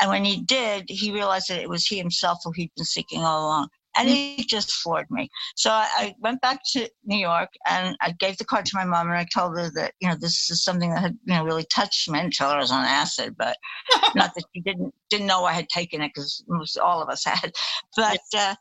[0.00, 3.22] and when he did, he realized that it was he himself who he'd been seeking
[3.22, 3.68] all along.
[3.98, 5.30] And he just floored me.
[5.54, 8.84] So I, I went back to New York and I gave the card to my
[8.84, 11.42] mom and I told her that, you know, this is something that had, you know,
[11.44, 12.18] really touched me.
[12.18, 13.56] I didn't tell her I was on acid, but
[14.14, 17.24] not that she didn't didn't know I had taken it because most all of us
[17.24, 17.52] had.
[17.96, 18.56] But uh,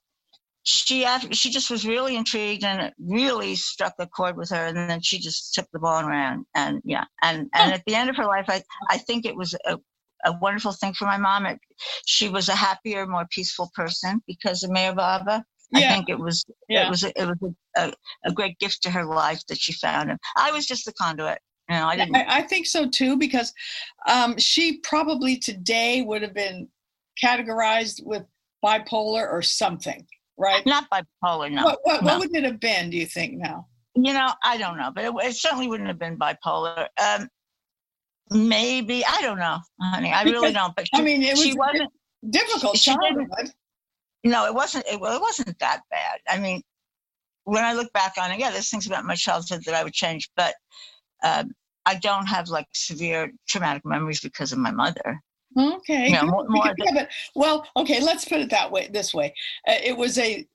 [0.64, 4.68] she she just was really intrigued and it really struck a chord with her.
[4.68, 6.46] And then she just took the ball and ran.
[6.56, 9.54] And yeah, and and at the end of her life, I I think it was
[9.66, 9.78] a
[10.26, 11.46] a wonderful thing for my mom.
[11.46, 11.60] It,
[12.06, 15.44] she was a happier, more peaceful person because of Meher Baba.
[15.74, 15.94] I Yeah.
[15.94, 16.88] think it was Yeah.
[16.88, 17.94] it was a, it was a, a,
[18.26, 20.18] a great gift to her life that she found him.
[20.38, 21.40] I was just the conduit.
[21.70, 22.16] You know, I didn't.
[22.16, 23.52] I, I think so too because
[24.08, 26.68] um, she probably today would have been
[27.24, 28.24] categorized with
[28.64, 30.06] bipolar or something,
[30.38, 30.66] right?
[30.66, 31.64] not bipolar, no.
[31.64, 32.14] What, what, no.
[32.14, 32.90] what would it have been?
[32.90, 33.68] Do you think now?
[33.96, 36.88] You know, I don't know, but it, it certainly wouldn't have been bipolar.
[37.02, 37.30] Um,
[38.32, 40.12] maybe I don't know, honey.
[40.12, 40.76] I really don't.
[40.76, 41.92] But I mean, it was she wasn't.
[42.30, 43.52] difficult she didn't- childhood.
[44.24, 44.86] No, it wasn't.
[44.88, 46.20] It, well, it wasn't that bad.
[46.28, 46.62] I mean,
[47.44, 49.94] when I look back on it, yeah, there's things about my childhood that I would
[49.94, 50.56] change, but
[51.24, 51.52] um,
[51.86, 55.22] I don't have like severe traumatic memories because of my mother.
[55.58, 56.10] Okay.
[56.10, 56.32] Yeah, good.
[56.32, 58.02] more- more yeah, but well, okay.
[58.02, 58.90] Let's put it that way.
[58.92, 59.34] This way,
[59.68, 60.46] uh, it was a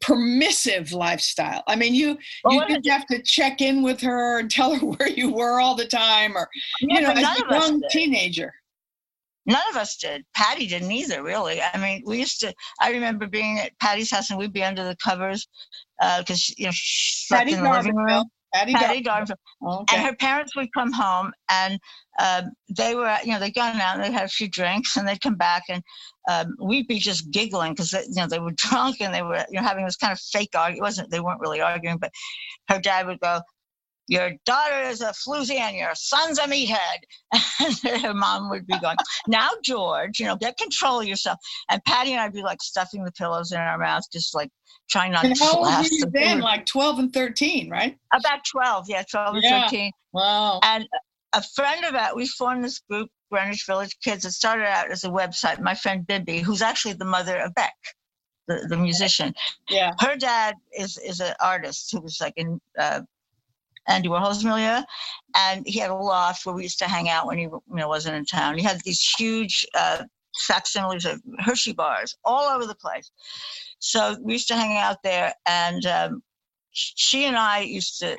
[0.00, 1.62] permissive lifestyle.
[1.66, 4.86] I mean, you Well, you didn't have to check in with her and tell her
[4.86, 6.48] where you were all the time, or
[6.80, 8.52] Yeah, you know, as a young teenager.
[9.46, 10.24] None of us did.
[10.36, 11.60] Patty didn't either, really.
[11.62, 12.52] I mean, we used to.
[12.80, 15.48] I remember being at Patty's house and we'd be under the covers
[16.00, 18.24] uh, because you know she slept Patty in the living room.
[18.52, 19.36] Patty, Patty D'Arbanville.
[19.62, 19.82] D'Arbanville.
[19.82, 19.96] Okay.
[19.96, 21.78] And her parents would come home and
[22.18, 25.06] um, they were, you know, they'd gone out and they had a few drinks and
[25.06, 25.82] they'd come back and
[26.28, 29.60] um, we'd be just giggling because, you know, they were drunk and they were, you
[29.60, 30.78] know, having this kind of fake argument.
[30.78, 32.12] It wasn't, they weren't really arguing, but
[32.68, 33.40] her dad would go,
[34.10, 36.78] your daughter is a floozy and your son's a meathead.
[37.84, 38.96] And her mom would be going,
[39.28, 41.38] now, George, you know, get control of yourself.
[41.70, 44.50] And Patty and I'd be like stuffing the pillows in our mouths, just like
[44.90, 46.40] trying not and to how old were you then?
[46.40, 47.96] Like twelve and thirteen, right?
[48.12, 49.60] About 12, yeah, 12 and Yeah.
[49.66, 50.60] 13 Wow.
[50.64, 50.88] and
[51.32, 55.04] a friend of that we formed this group greenwich village kids it started out as
[55.04, 57.74] a website my friend Bibbe who's actually the mother of beck
[58.48, 59.32] the, the musician
[59.68, 59.92] Yeah.
[60.00, 63.02] her dad is is an artist who was like in uh,
[63.90, 64.82] Andy Warhol's milieu,
[65.34, 67.88] and he had a loft where we used to hang out when he you know
[67.88, 68.56] wasn't in town.
[68.56, 70.04] He had these huge uh,
[70.46, 73.10] facsimiles of Hershey bars all over the place.
[73.80, 76.22] So we used to hang out there, and um,
[76.72, 78.16] she and I used to.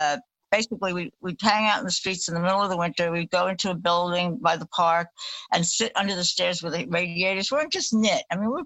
[0.00, 0.18] Uh,
[0.50, 3.12] Basically, we, we'd hang out in the streets in the middle of the winter.
[3.12, 5.08] We'd go into a building by the park
[5.52, 7.50] and sit under the stairs with the radiators.
[7.50, 8.22] We weren't just knit.
[8.30, 8.62] I mean, we're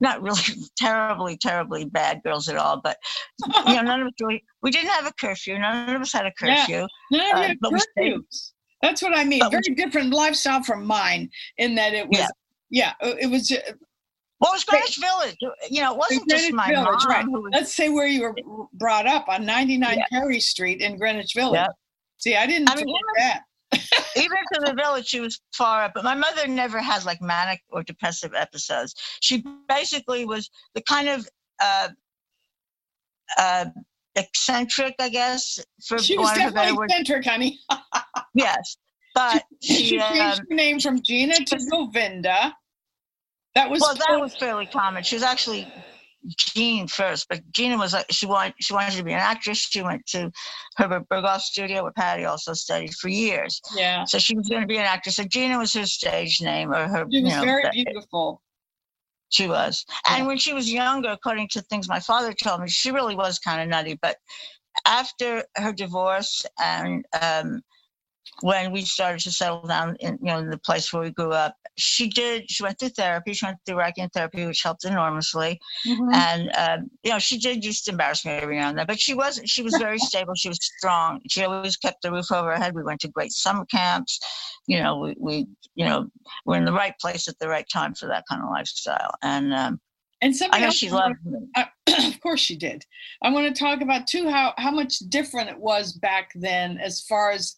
[0.00, 0.40] not really
[0.76, 2.96] terribly, terribly bad girls at all, but
[3.66, 4.42] you know, none of us really.
[4.62, 5.58] We didn't have a curfew.
[5.58, 6.56] None of us had a Yeah.
[6.60, 6.82] curfew.
[6.82, 8.52] Uh, yeah, but we stayed- curfews.
[8.82, 9.40] That's what I mean.
[9.40, 12.28] But we- Very different lifestyle from mine in that it was, Yeah.
[12.70, 13.50] yeah, uh, it was.
[13.50, 13.56] uh,
[14.38, 15.36] Well, it was Greenwich Village.
[15.70, 17.26] You know, it wasn't just Greenwich my Village, mom right.
[17.26, 17.50] was.
[17.54, 18.34] Let's say where you were
[18.74, 20.04] brought up on 99 Yeah.
[20.10, 21.54] Perry Street in Greenwich Village.
[21.60, 21.70] Yep.
[22.18, 23.42] See, I didn't I mean, that.
[23.72, 25.92] Even to the village, she was far up.
[25.94, 28.94] But my mother never had like manic or depressive episodes.
[29.20, 31.28] She basically was the kind of
[31.60, 31.88] uh,
[33.38, 33.66] uh,
[34.14, 37.60] eccentric, I guess, for She was want of a better definitely eccentric, honey.
[38.34, 38.76] Yes,
[39.14, 39.98] but She she.
[39.98, 42.54] Um, changed her name from Gina to Govinda.
[43.54, 45.02] That was well, that was fairly common.
[45.02, 45.66] She was actually
[46.36, 49.58] Jean first, but Gina was like she wanted she wanted to be an actress.
[49.58, 50.30] She went to
[50.76, 53.60] Herbert Berghof studio where Patty also studied for years.
[53.74, 54.04] yeah.
[54.04, 55.16] So she was going to be an actress.
[55.16, 57.06] So Gina was her stage name or her.
[57.10, 58.42] She was you know, very beautiful.
[59.28, 59.84] She was.
[60.08, 60.18] Yeah.
[60.18, 63.38] And when she was younger, according to things my father told me, she really was
[63.38, 63.98] kind of nutty.
[64.00, 64.16] But
[64.86, 67.62] after her divorce and um,
[68.42, 71.32] when we started to settle down in you know in the place where we grew
[71.32, 72.50] up, she did.
[72.50, 73.32] She went through therapy.
[73.32, 75.60] She went through Reichian therapy, which helped enormously.
[75.86, 76.14] Mhm.
[76.14, 79.00] And um, you know, she did used to embarrass me every now and then, but
[79.00, 80.34] she wasn't she was very stable.
[80.34, 81.20] She was strong.
[81.28, 82.74] She always kept the roof over her head.
[82.74, 84.18] We went to great summer camps.
[84.66, 86.08] You know, we, we you know
[86.44, 89.14] we're in the right place at the right time for that kind of lifestyle.
[89.22, 89.80] And um,
[90.22, 91.38] And I know she loved me.
[92.08, 92.84] of course she did.
[93.22, 97.02] I want to talk about too how how much different it was back then as
[97.02, 97.56] far as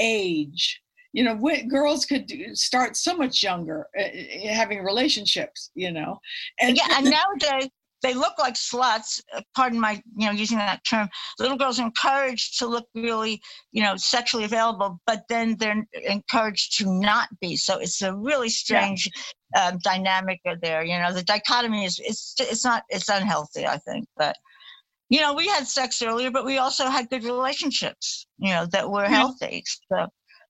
[0.00, 0.80] age.
[1.12, 1.36] You know,
[1.68, 4.04] girls could do, start so much younger, uh,
[4.48, 5.70] having relationships.
[5.74, 6.20] You know,
[6.60, 7.68] and yeah, and nowadays
[8.02, 9.20] they look like sluts.
[9.36, 11.08] uh, Pardon my, you know, using that term.
[11.38, 13.40] Little girls are encouraged to look really,
[13.72, 17.56] you know, sexually available, but then they're encouraged to not be.
[17.56, 19.08] So it's a really strange
[19.60, 20.84] um, dynamic there.
[20.84, 23.66] You know, the dichotomy is it's it's not it's unhealthy.
[23.66, 24.36] I think, but
[25.10, 28.26] you know, we had sex earlier, but we also had good relationships.
[28.38, 29.62] You know, that were healthy.
[29.92, 30.06] So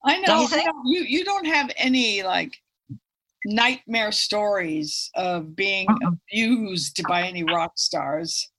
[0.06, 0.66] I Don't know you you, think?
[0.66, 2.56] know, you you don't have any like
[3.46, 6.10] nightmare stories of being Uh-uh.
[6.30, 8.50] abused by any rock stars.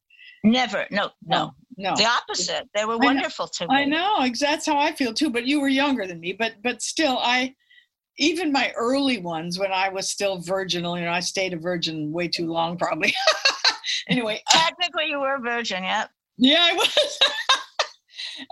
[0.43, 1.93] never, no, no, No.
[1.95, 2.67] the opposite.
[2.73, 3.75] They were wonderful to me.
[3.75, 5.29] I know, that's how I feel too.
[5.29, 6.33] But you were younger than me.
[6.33, 7.53] But but still, I
[8.17, 10.97] even my early ones when I was still virginal.
[10.97, 13.13] You know, I stayed a virgin way too long, probably.
[14.09, 15.83] anyway, uh, Technically, you were a virgin.
[15.83, 16.09] Yep.
[16.37, 17.19] yeah, I was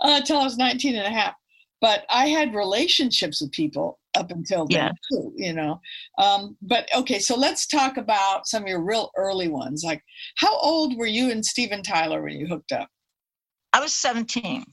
[0.00, 1.34] until I was 19 and a half.
[1.80, 4.90] But I had relationships with people up until then Yeah.
[5.10, 5.32] too.
[5.36, 5.80] You know,
[6.18, 7.18] um, but okay.
[7.18, 9.82] So let's talk about some of your real early ones.
[9.84, 10.02] Like,
[10.36, 12.88] how old were you and Steven Tyler when you hooked up?
[13.72, 14.64] I was 17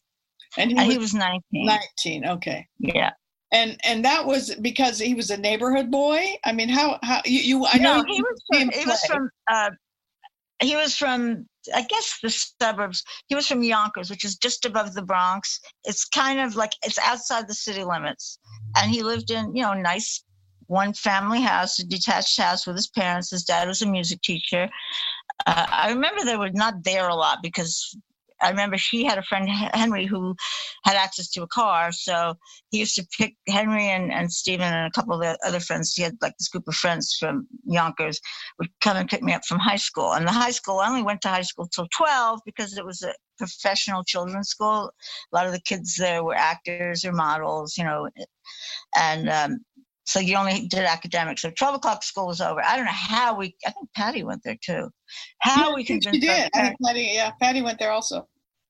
[0.58, 1.42] And he and was he was 19.
[1.66, 2.26] 19.
[2.26, 2.68] Okay.
[2.80, 3.12] Yeah.
[3.54, 7.40] and and that was because he was a neighborhood boy i mean how how you,
[7.40, 9.70] you i know no, he was from, he was from uh,
[10.62, 13.04] he was from I guess the suburbs.
[13.28, 15.60] He was from Yonkers, which is just above the Bronx.
[15.84, 18.40] It's kind of like it's outside the city limits.
[18.78, 20.24] And he lived in, you know, nice
[20.68, 23.32] one family house, a detached house with his parents.
[23.32, 24.70] His dad was a music teacher.
[25.46, 27.98] Uh, I remember they were not there a lot because
[28.42, 30.36] I remember she had a friend, Henry, who
[30.84, 31.92] had access to a car.
[31.92, 32.36] So
[32.70, 35.94] he used to pick Henry and, and Steven and a couple of the other friends.
[35.94, 38.20] He had like this group of friends from Yonkers
[38.60, 40.14] would come and pick me up from high school.
[40.14, 43.02] And the high school, I only went to high school till 12 because it was
[43.02, 44.92] a professional children's school.
[45.32, 48.10] A lot of the kids there were actors or models, you know,
[48.96, 49.60] and um,
[50.08, 51.42] so you only did academics.
[51.42, 52.64] So 12 o'clock school was over.
[52.64, 54.90] I don't know how we, I think Patty went there too.
[55.40, 58.28] How Yeah, we convinced she did patty yeah patty went there also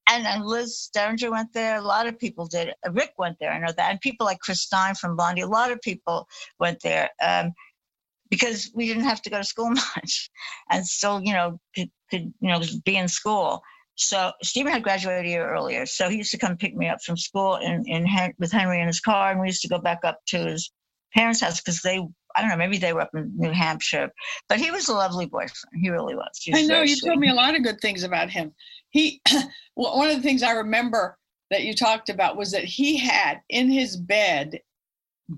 [0.10, 1.78] and, and Liz Derringer went there.
[1.78, 2.74] A lot of people did.
[2.92, 3.52] Rick went there.
[3.52, 3.92] I know that.
[3.92, 5.42] And people like Chris Stein from Blondie.
[5.42, 6.28] A lot of people
[6.60, 7.52] went there um,
[8.30, 10.30] because we didn't have to go to school much,
[10.70, 13.62] and still, you know, could, could you know be in school.
[13.96, 17.00] So Steven had graduated a year earlier, so he used to come pick me up
[17.04, 18.06] from school in, in
[18.40, 20.72] with Henry in his car, and we used to go back up to his
[21.18, 22.02] parents' house because they.
[22.36, 24.12] I don't know, maybe they were up in New Hampshire,
[24.48, 25.82] but he was a lovely boyfriend.
[25.82, 26.40] He really was.
[26.40, 27.10] He was i know you sweet.
[27.10, 28.54] told me a lot of good things about him
[28.90, 29.22] he
[29.76, 31.18] well, one of the things i remember
[31.50, 34.60] that you talked about was that he had in his bed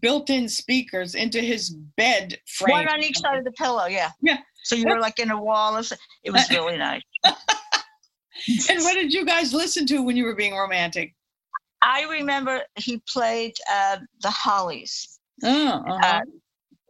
[0.02, 4.12] built-in speakers into his bed frame One on each side of the pillow, yeah.
[4.22, 4.38] Yeah.
[4.63, 5.78] So you were like in a wall.
[5.78, 5.92] Of,
[6.24, 7.02] it was really nice.
[7.26, 11.13] and what did you guys listen to when you were being romantic
[11.82, 15.19] I remember he played uh, the Hollies.
[15.43, 16.21] Oh, uh-huh.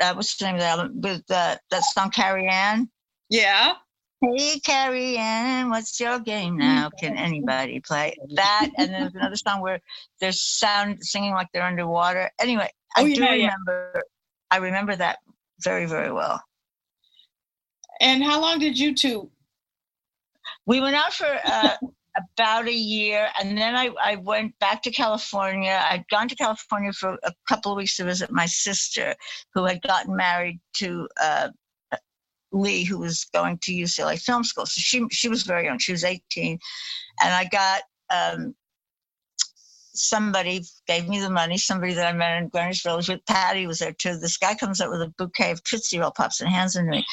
[0.02, 1.02] Uh, uh, what's the name of the album?
[1.02, 2.90] With uh, that song Carrie Anne.
[3.30, 3.74] yeah.
[4.22, 6.90] Hey Carrie Anne, what's your game now?
[6.90, 8.70] Can anybody play that?
[8.78, 9.80] And then there's another song where
[10.20, 12.30] there's sound singing like they're underwater.
[12.38, 13.44] Anyway, I Oh, do yeah, yeah.
[13.46, 14.02] remember.
[14.52, 15.20] I remember that
[15.64, 16.44] very very well.
[18.02, 19.32] And how long did you two?
[20.66, 21.76] We went out for uh,
[22.20, 25.82] about a year, and then I, I went back to California.
[25.90, 29.16] I'd gone to California for a couple of weeks to visit my sister,
[29.54, 31.50] who had gotten married to uh,
[32.52, 34.66] Lee, who was going to UCLA Film School.
[34.66, 36.60] So she she was very young; she was 18,
[37.24, 38.56] and I got um,
[40.00, 41.58] somebody gave me the money.
[41.58, 44.18] Somebody that I met in Greenwich Village with Patty was there too.
[44.18, 46.92] This guy comes up with a bouquet of Tootsie Roll Pops and hands them to
[46.92, 47.06] me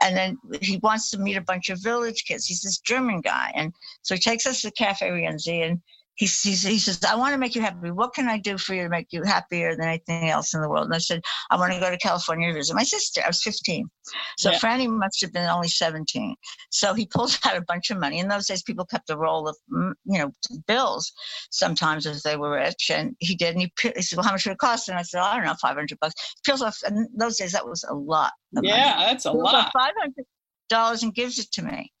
[0.00, 2.46] and then he wants to meet a bunch of village kids.
[2.46, 3.72] He's this German guy, and
[4.02, 5.80] so he takes us to Cafe Rienzi, and
[6.18, 7.92] he, he says, "I want to make you happy.
[7.92, 10.68] What can I do for you to make you happier than anything else in the
[10.68, 13.28] world?" And I said, "I want to go to California to visit my sister." I
[13.28, 13.88] was 15,
[14.36, 14.58] so Yeah.
[14.58, 16.34] Franny must have been only 17.
[16.70, 18.18] So he pulls out a bunch of money.
[18.18, 20.32] In those days, people kept a roll of mm, you know
[20.66, 21.12] bills
[21.50, 23.54] sometimes if they were rich, and he did.
[23.54, 25.46] And he, he said, "Well, how much would it cost?" And I said, "I don't
[25.46, 28.32] know, 500 bucks." He peels off, and in those days that was a lot.
[28.56, 29.70] Of money Yeah, that's a lot.
[29.72, 30.26] five hundred
[30.68, 31.92] dollars and gives it to me,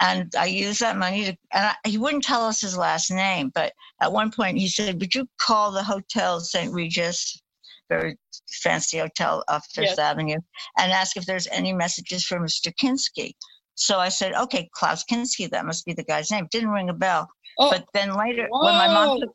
[0.00, 1.36] and I used that money to.
[1.52, 5.00] And I, he wouldn't tell us his last name, but at one point he said,
[5.00, 6.72] "Would you call the hotel St.
[6.72, 7.40] Regis,
[7.88, 8.16] very
[8.62, 9.98] fancy hotel off Fifth Yes.
[9.98, 10.38] Avenue,
[10.78, 12.72] and ask if there's any messages for Mr.
[12.74, 13.32] Kinski?"
[13.76, 15.48] So I said, "Okay, Klaus Kinski.
[15.50, 17.28] That must be the guy's name." Didn't ring a bell,
[17.58, 19.34] Oh, but then later when my mom took,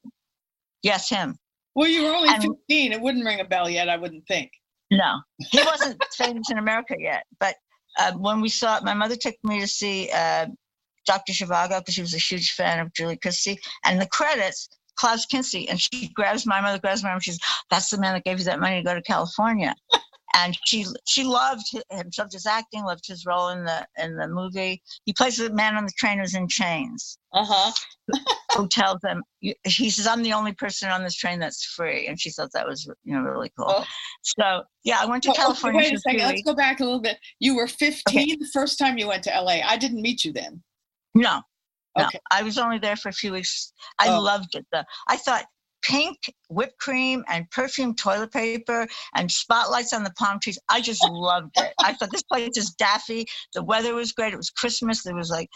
[0.84, 1.38] yes, him.
[1.76, 2.92] well, you were only and- 15.
[2.94, 4.52] It wouldn't ring a bell yet, I wouldn't think.
[4.92, 5.20] No,
[5.52, 7.24] he wasn't famous in America yet.
[7.40, 7.56] But
[8.00, 10.48] uh, when we saw, it, my mother took me to see uh,
[11.06, 11.34] Dr.
[11.34, 13.60] Zhivago because she was a huge fan of Julie Christie.
[13.86, 17.20] And the credits, Klaus Kinski, and she grabs my mother, grabs my arm.
[17.20, 19.76] She says, "That's the man that gave you that money to go to California."
[20.36, 21.82] and she she loved him,
[22.18, 24.82] loved his acting, loved his role in the in the movie.
[25.06, 27.72] He plays the man on the train who's in chains Uh huh.
[28.58, 32.20] who tells them he says i'm the only person on this train that's free and
[32.20, 33.86] she thought that was you know really cool Oh.
[34.24, 36.20] so yeah i went to Oh, okay, california wait a second.
[36.26, 37.18] Let's go back a little bit.
[37.40, 39.60] You were 15 the first time you went to LA.
[39.64, 40.64] I didn't meet you then.
[41.14, 41.42] no
[41.96, 42.20] no Okay.
[42.32, 44.20] i was only there for a few weeks i Oh.
[44.20, 45.46] loved it though i thought
[45.82, 46.18] pink
[46.50, 51.52] whipped cream and perfume toilet paper and spotlights on the palm trees i just loved
[51.58, 55.16] it i thought this place is daffy the weather was great it was christmas there
[55.16, 55.48] was like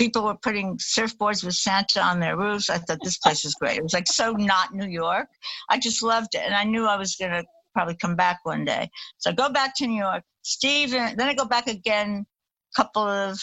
[0.00, 2.70] people were putting surfboards with Santa on their roofs.
[2.70, 3.76] I thought this place was great.
[3.76, 5.28] It was like so not New York.
[5.68, 6.40] I just loved it.
[6.40, 8.88] And I knew I was going to probably come back one day.
[9.18, 10.22] So I go back to New York.
[10.40, 12.24] Steven, then I go back again
[12.72, 13.38] a couple of,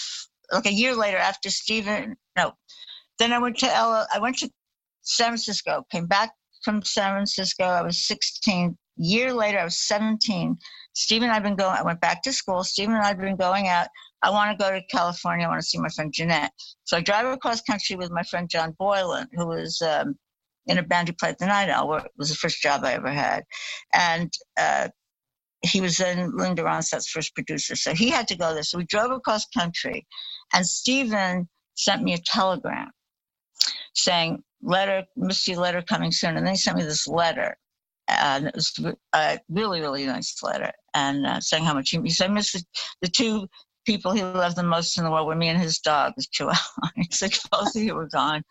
[0.51, 2.53] like a year later after Steven, no.
[3.19, 4.07] Then I went to L.
[4.11, 4.49] I went to
[5.07, 6.31] San Francisco, came back
[6.63, 7.63] from San Francisco.
[7.63, 8.77] I was 16.
[8.97, 10.57] Year later, I was 17.
[10.93, 12.63] Steven and I've been going, I went back to school.
[12.63, 13.87] Steven and I've been going out.
[14.21, 15.45] I want to go to California.
[15.45, 16.51] I want to see my friend Jeanette.
[16.83, 20.15] So I drive across country with my friend John Boylan, who was um,
[20.65, 21.97] in a band who played the Night Owl.
[21.97, 23.43] It was the first job I ever had.
[23.93, 24.89] And uh,
[25.61, 27.75] he was then Linda Ronstadt's first producer.
[27.75, 28.63] So he had to go there.
[28.63, 30.05] So we drove across country.
[30.53, 32.89] And Steven sent me a telegram
[33.93, 36.37] saying, letter, missed your letter coming soon.
[36.37, 37.57] And then he sent me this letter.
[38.09, 38.73] And it was
[39.13, 40.71] a really, really nice letter.
[40.93, 42.63] And uh, saying how much he, he said, I miss the,
[43.01, 43.47] the two
[43.85, 46.89] people he loved the most in the world were me and his dog, his Chihuahua.
[46.95, 48.43] he said, both of you were gone.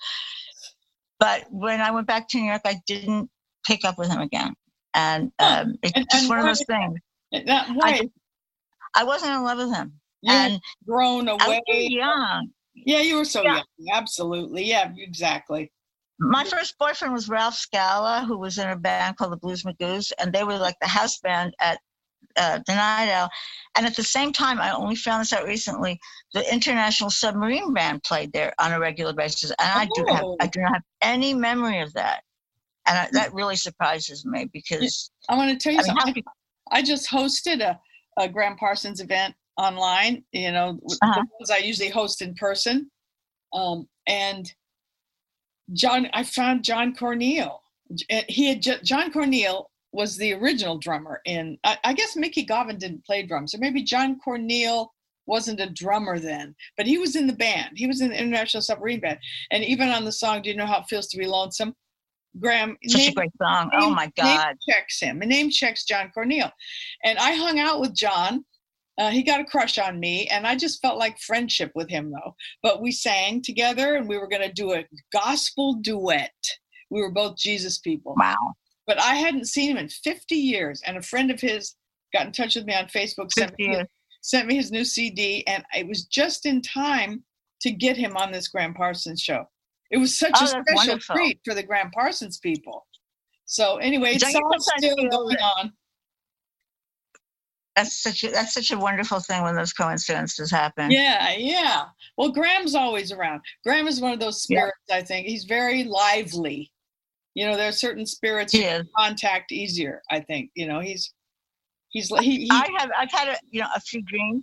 [1.18, 3.30] But when I went back to New York, I didn't
[3.66, 4.54] pick up with him again.
[4.94, 6.98] And um, it's And- just and one of those things.
[7.46, 7.92] That, I, why?
[7.98, 8.08] just,
[8.94, 9.92] I wasn't in love with him.
[10.22, 11.88] you and grown I was away.
[11.90, 12.50] young.
[12.74, 13.54] Yeah, you were so Yeah.
[13.78, 13.88] young.
[13.94, 14.64] Absolutely.
[14.64, 15.72] Yeah, exactly.
[16.18, 20.12] My first boyfriend was Ralph Scala, who was in a band called the Blues Magoos,
[20.18, 21.78] and they were like the house band at
[22.36, 23.28] uh, Owl.
[23.76, 25.98] And at the same time, I only found this out recently.
[26.32, 30.24] The International Submarine Band played there on a regular basis, and I do have.
[30.40, 32.22] I do not have any memory of that,
[32.86, 36.06] and I, that really surprises me because I want to tell you I mean, something.
[36.06, 36.24] how could,
[36.72, 37.78] I just hosted a,
[38.18, 41.14] a Gram Parsons event online, you know, Uh-huh.
[41.14, 42.90] the ones I usually host in person.
[43.52, 44.52] Um, and
[45.72, 47.60] John, I found Jon Corneal.
[48.28, 51.58] He had Jon Corneal was the original drummer in.
[51.64, 54.92] I, I guess Mickey Gauvin didn't play drums, or maybe Jon Corneal
[55.26, 57.76] wasn't a drummer then, but he was in the band.
[57.76, 59.18] He was in the International Submarine Band,
[59.50, 61.74] and even on the song "Do You Know How It Feels to Be Lonesome,"
[62.38, 63.70] Gram such a great song.
[63.74, 64.56] Oh name- my name God!
[64.68, 65.18] checks him.
[65.18, 66.50] My name checks John Corneal.
[67.04, 68.44] And I hung out with John.
[68.98, 72.10] Uh, he got a crush on me, and I just felt like friendship with him,
[72.10, 72.34] though.
[72.62, 76.32] But we sang together, and we were going to do a gospel duet
[76.90, 78.14] We were both Jesus people.
[78.18, 78.36] Wow.
[78.86, 80.80] But I hadn't seen him in 50 years.
[80.86, 81.74] And a friend of his
[82.12, 83.86] got in touch with me on Facebook, sent 50 me, years.
[84.22, 87.22] sent me his new CD, and it was just in time
[87.62, 89.44] to get him on this Gram Parsons show.
[89.90, 91.16] It was such Oh, a special wonderful.
[91.16, 92.86] treat for the Gram Parsons people.
[93.44, 95.72] So anyway, it's all still going on.
[97.76, 100.90] That's such a that's such a wonderful thing when those coincidences happen.
[100.90, 101.84] Yeah, yeah.
[102.16, 103.42] Well, Gram's always around.
[103.64, 104.60] Graham is one of those Yeah.
[104.60, 105.26] spirits, I think.
[105.26, 106.72] He's very lively.
[107.34, 110.50] You know, there are certain spirits He you contact easier, I think.
[110.54, 111.12] You know, he's
[111.90, 114.42] he's he, he I have I've had a you know a few dreams,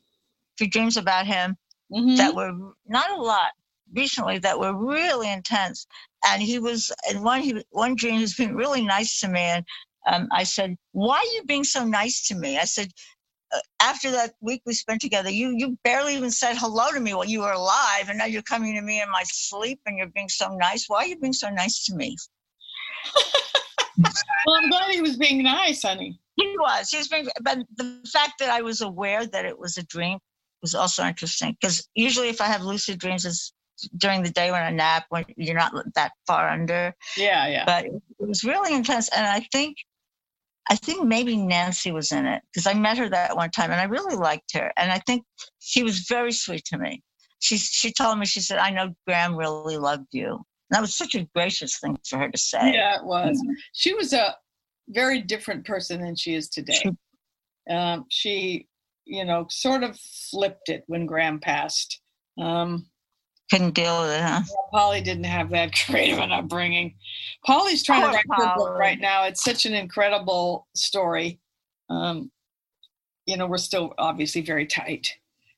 [0.59, 1.57] few dreams about him
[1.91, 2.15] mhm.
[2.17, 2.53] that were
[2.85, 3.49] not a lot
[3.95, 5.87] recently that were really intense.
[6.27, 9.41] And he was in one he one dream he's been really nice to me.
[9.41, 9.65] And
[10.05, 12.89] um, I said, "Why are you being so nice to me?" I said.
[13.53, 17.13] "Uh, After that week we spent together, you you barely even said hello to me
[17.13, 20.07] while you were alive, and now you're coming to me in my sleep, and you're
[20.07, 20.85] being so nice.
[20.87, 22.15] Why are you being so nice to me?
[23.97, 26.19] well, I'm glad he was being nice, honey.
[26.35, 26.89] He was.
[26.89, 30.19] He was being, but the fact that I was aware that it was a dream
[30.61, 33.53] was also interesting because usually if I have lucid dreams, it's
[33.97, 36.95] during the day when I nap when you're not that far under.
[37.17, 37.65] Yeah, yeah.
[37.65, 39.77] But it was really intense, and I think,
[40.69, 43.81] I think maybe Nancy was in it because I met her that one time and
[43.81, 45.23] I really liked her, and I think
[45.59, 47.01] she was very sweet to me.
[47.39, 50.31] She she told me she said I know Gram really loved you.
[50.33, 52.73] And that was such a gracious thing for her to say.
[52.73, 53.39] Yeah, it was.
[53.73, 54.35] She was a
[54.89, 56.91] very different person than she is today.
[57.69, 58.67] Um, she,
[59.05, 59.99] you know, sort of
[60.31, 62.01] flipped it when Gram passed.
[62.41, 62.87] Um,
[63.51, 64.41] Couldn't deal with it, huh?
[64.71, 66.95] Polly didn't have that great of an upbringing.
[67.45, 69.25] Polly's trying to write her book right now.
[69.25, 71.39] It's such an incredible story.
[71.89, 72.31] Um,
[73.25, 75.07] you know, we're still obviously very tight.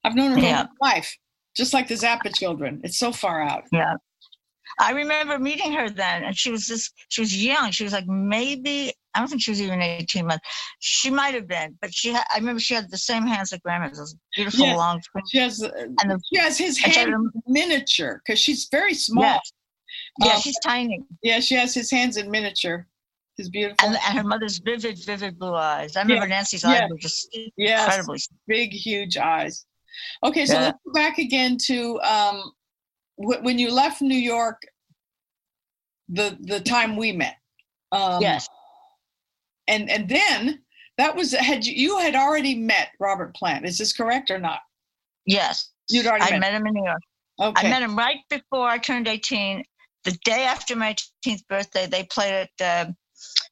[0.04, 0.58] I've known her Yeah.
[0.58, 1.16] whole life,
[1.56, 2.82] just like the Zappa children.
[2.84, 3.64] It's so far out.
[3.72, 3.96] Yeah.
[4.80, 7.72] I remember meeting her then, and she was just, She was young.
[7.72, 10.46] She was like maybe I don't think she was even eighteen months.
[10.80, 12.10] She might have been, but she.
[12.10, 13.88] Had, I remember she had the same hands that Grandma.
[13.90, 14.76] Those beautiful Yeah.
[14.76, 15.02] long.
[15.32, 15.70] She has, uh,
[16.02, 17.14] And the, she has his and hand
[17.48, 19.24] miniature because she's very small.
[19.24, 19.52] yes.
[20.22, 22.88] yeah, Um, she's tiny, Yeah, she has his hands in miniature.
[23.38, 23.88] His beautiful.
[23.88, 25.96] and, and her mother's vivid, vivid blue eyes.
[25.98, 26.84] I remember Nancy's yeah.
[26.84, 28.20] eyes were just yes, incredibly.
[28.48, 29.66] big, huge eyes.
[30.24, 30.60] Okay, so Yeah.
[30.66, 32.52] let's go back again to um,
[33.18, 34.62] when you left New York.
[36.08, 37.38] The the time we met.
[37.92, 38.48] Um, yes,
[39.68, 40.62] and and then
[40.98, 43.66] that was had you, you had already met Robert Plant.
[43.66, 44.60] Is this correct or not?
[45.26, 45.72] yes.
[45.90, 46.40] You'd already I met.
[46.40, 47.02] met him in New York.
[47.40, 47.68] Okay.
[47.68, 49.64] I met him right before I turned 18.
[50.04, 50.96] The day after my
[51.26, 52.92] 18th birthday, they played at, uh,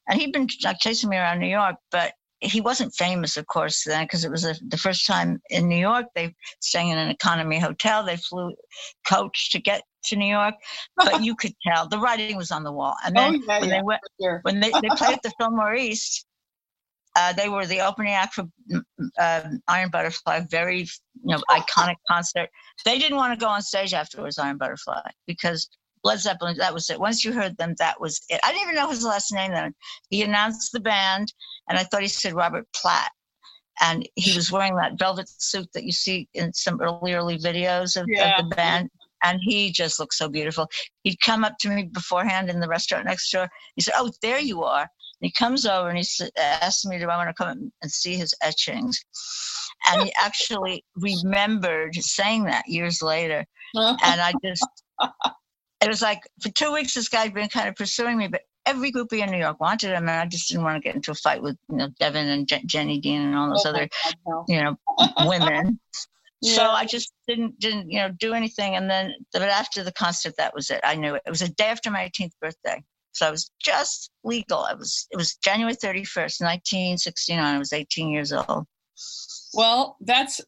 [0.08, 3.84] and he'd been like chasing me around New York, but he wasn't famous, of course,
[3.84, 6.06] then because it was the the first time in New York.
[6.14, 8.04] They staying in an economy hotel.
[8.04, 8.54] They flew
[9.06, 10.54] coach to get to New York,
[10.96, 12.94] but you could tell the writing was on the wall.
[13.04, 14.40] And oh then yeah, when yeah, they went, sure.
[14.42, 16.26] when they, they played at the Fillmore East,
[17.16, 18.44] uh, they were the opening act for
[19.20, 20.88] um, Iron Butterfly, very you
[21.22, 22.50] know iconic concert.
[22.84, 25.68] They didn't want to go on stage afterwards, Iron Butterfly, because
[26.04, 27.00] Led Zeppelin, that was it.
[27.00, 28.40] Once you heard them, that was it.
[28.44, 29.74] I didn't even know his last name then.
[30.10, 31.32] He announced the band,
[31.68, 33.10] and I thought he said Robert Platt.
[33.80, 38.00] And he was wearing that velvet suit that you see in some early, early videos
[38.00, 38.38] of, Yeah.
[38.38, 38.88] of the band.
[39.24, 40.68] And he just looked so beautiful.
[41.02, 43.48] He'd come up to me beforehand in the restaurant next door.
[43.74, 44.82] He said, Oh, there you are.
[44.82, 44.88] And
[45.20, 46.06] he comes over and he
[46.36, 49.00] asks me, Do I want to come and see his etchings?
[49.90, 53.44] And he actually remembered saying that years later.
[53.76, 53.96] Uh-huh.
[54.04, 54.64] And I just,
[55.82, 58.42] it was like for two weeks, this guy had been kind of pursuing me, but
[58.66, 60.08] every groupie in New York wanted him.
[60.08, 62.46] And I just didn't want to get into a fight with, you know, Devin and
[62.46, 63.88] Je- Jenny Dean and all those Oh, other,
[64.26, 64.76] God, you know,
[65.20, 65.78] women.
[66.42, 70.34] So I just didn't didn't you know do anything, and then but after the concert,
[70.36, 70.80] that was it.
[70.84, 71.22] I knew it.
[71.24, 74.58] It was a day after my 18th birthday, so I was just legal.
[74.58, 77.38] I was it was January 31st, 1969.
[77.42, 78.66] I was 18 years old.
[79.54, 80.42] Well, that's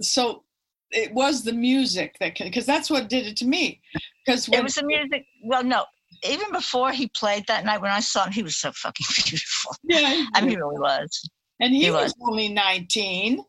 [0.00, 0.44] so.
[0.92, 3.80] It was the music that because that's what did it to me.
[4.24, 5.26] Because It was the music.
[5.44, 5.86] Well, no,
[6.22, 9.74] even before he played that night when I saw him, he was so fucking beautiful.
[9.84, 11.28] yeah, I mean, he really was.
[11.60, 12.28] and he, he was, was.
[12.30, 13.42] only nineteen.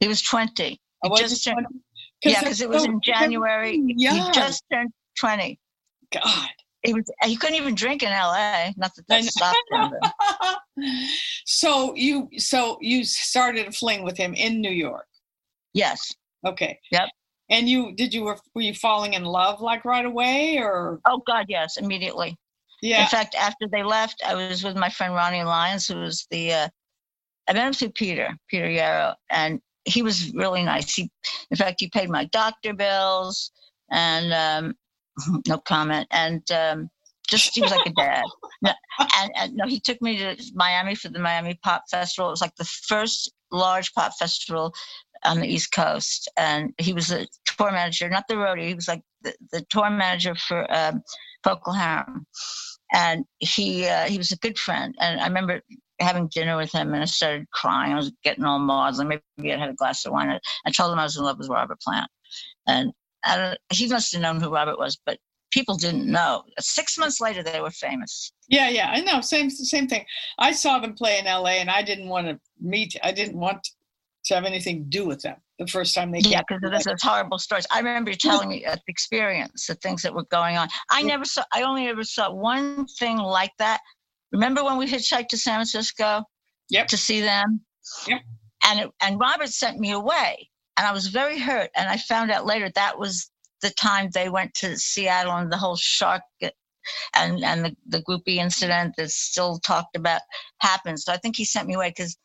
[0.00, 0.62] He was 20.
[0.64, 1.80] I He oh, wasn't just turned, 20?
[2.24, 3.82] yeah, because it was so- in January.
[3.96, 5.58] Yeah, He just turned 20.
[6.12, 6.48] God.
[6.84, 7.02] He was.
[7.24, 8.72] He couldn't even drink in L.A.
[8.76, 9.92] Not that that stopped him.
[11.44, 15.06] So you so you started a fling with him in New York.
[15.74, 16.12] yes.
[16.46, 16.78] Okay.
[16.92, 17.08] Yep.
[17.50, 21.22] And you did you were were you falling in love like right away or Oh
[21.26, 22.38] God, yes, immediately.
[22.80, 23.02] Yeah.
[23.02, 26.52] In fact, after they left, I was with my friend Ronnie Lyons, who was the,
[26.52, 26.68] uh,
[27.48, 30.94] I met him through Peter, Peter Yarrow, and he was really nice.
[30.94, 31.10] He,
[31.50, 33.50] in fact, he paid my doctor bills
[33.90, 34.74] and um,
[35.48, 36.06] no comment.
[36.10, 36.90] And um,
[37.28, 38.24] Just he was like a dad.
[38.60, 42.26] No, and, and no, he took me to Miami for the Miami Pop Festival.
[42.28, 44.74] It was like the first large pop festival
[45.24, 48.68] on the East Coast, and he was the tour manager, not the roadie.
[48.68, 51.02] He was like the, the tour manager for um,
[51.44, 52.26] Procol Harum,
[52.92, 54.94] and he uh, he was a good friend.
[55.00, 55.60] And I remember
[56.00, 57.92] having dinner with him, and I started crying.
[57.92, 59.08] I was getting all maudlin.
[59.08, 60.38] Maybe I had a glass of wine.
[60.66, 62.10] I told him I was in love with Robert Plant,
[62.66, 62.92] and
[63.24, 65.18] I don't, he must have known who Robert was, but
[65.50, 66.44] people didn't know.
[66.58, 68.32] Six months later, they were famous.
[68.48, 69.20] Yeah, yeah, I know.
[69.20, 70.04] Same, same thing.
[70.38, 71.52] I saw them play in L.A.
[71.52, 72.96] and I didn't want to meet.
[73.02, 73.68] I didn't want
[74.26, 76.20] to have anything to do with them the first time they.
[76.20, 76.32] Came.
[76.32, 77.66] Yeah, because there's those horrible stories.
[77.70, 80.68] I remember you telling me uh, the experience, the things that were going on.
[80.90, 81.44] I never saw.
[81.52, 83.80] I only ever saw one thing like that.
[84.32, 86.22] Remember when we hitchhiked to San Francisco
[86.70, 86.88] Yep.
[86.88, 87.62] to see them?
[88.06, 88.20] Yep.
[88.64, 91.70] And it, and Robert sent me away, and I was very hurt.
[91.76, 93.30] And I found out later that was
[93.62, 96.22] the time they went to Seattle and the whole shark
[97.14, 100.20] and and the, the groupie incident that's still talked about
[100.60, 101.00] happened.
[101.00, 102.16] So I think he sent me away because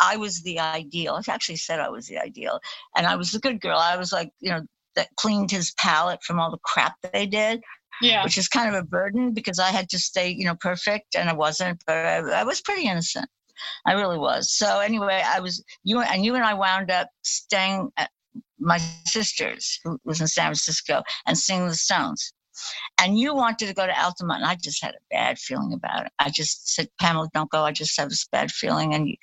[0.00, 1.20] I was the ideal.
[1.24, 2.60] He actually said I was the ideal,
[2.96, 3.78] and I was the good girl.
[3.78, 4.60] I was like, you know,
[4.94, 7.60] that cleaned his palate from all the crap that they did,
[8.00, 8.24] Yeah.
[8.24, 11.28] which is kind of a burden because I had to stay, you know, perfect, and
[11.28, 11.82] I wasn't.
[11.86, 13.28] But I, I was pretty innocent.
[13.86, 14.52] I really was.
[14.52, 18.10] So anyway, I was you and you and I wound up staying at
[18.58, 22.32] my sister's, who was in San Francisco, and singing the Stones.
[23.00, 26.06] And you wanted to go to Altamont, and I just had a bad feeling about
[26.06, 26.12] it.
[26.18, 27.62] I just said, Pamela, don't go.
[27.64, 29.16] I just have this bad feeling, and you,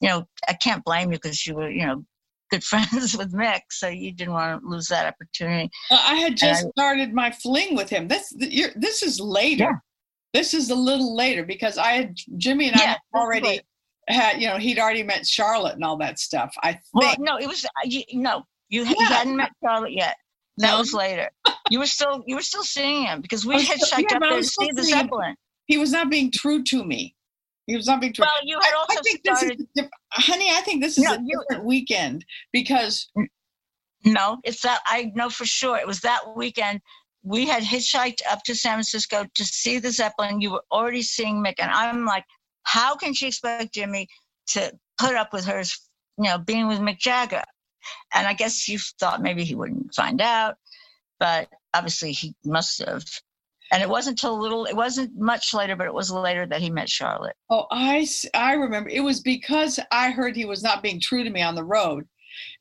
[0.00, 2.04] you know, I can't blame you because you were, you know,
[2.50, 5.70] good friends with Mick, so you didn't want to lose that opportunity.
[5.90, 8.08] Uh, I had just I- started my fling with him.
[8.08, 9.64] This you're, this is later.
[9.64, 9.72] Yeah.
[10.34, 13.60] This is a little later because I had Jimmy and I Yeah, had already
[14.08, 16.54] had you know he'd already met Charlotte and all that stuff.
[16.62, 19.08] I Well, no, it was uh, you, no, you, you Yeah.
[19.08, 20.16] hadn't met Charlotte yet.
[20.56, 20.78] That No.
[20.78, 21.30] was later.
[21.72, 24.22] You were still you were still seeing him because we had still- checked yeah, up
[24.22, 24.82] there to see the.
[24.82, 25.34] Zeppelin.
[25.64, 27.16] he was not being true to me.
[27.66, 28.26] He was not being true.
[28.26, 29.90] Well, you had also I think this is, started.
[30.12, 30.50] honey.
[30.50, 33.10] I think this is No, a you- different weekend because
[34.04, 35.78] No, it's that I know for sure.
[35.78, 36.82] It was that weekend.
[37.22, 40.42] We had hitchhiked up to San Francisco to see the Zeppelin.
[40.42, 42.24] You were already seeing Mick, and I'm like,
[42.64, 44.08] how can she expect Jimmy
[44.48, 45.60] to put up with her,
[46.18, 47.44] you know, being with Mick Jagger?
[48.12, 50.56] And I guess you thought maybe he wouldn't find out,
[51.18, 53.04] but obviously he must have.
[53.72, 54.66] And it wasn't till a little.
[54.66, 57.36] It wasn't much later, but it was later that he met Charlotte.
[57.48, 58.90] Oh, I, I remember.
[58.90, 62.06] It was because I heard he was not being true to me on the road,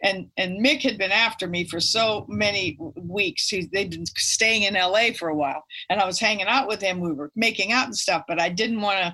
[0.02, 3.50] and and Mick had been after me for so many weeks.
[3.50, 5.12] He, they'd been staying in L.A.
[5.12, 7.02] for a while, and I was hanging out with him.
[7.02, 9.14] We were making out and stuff, but I didn't want to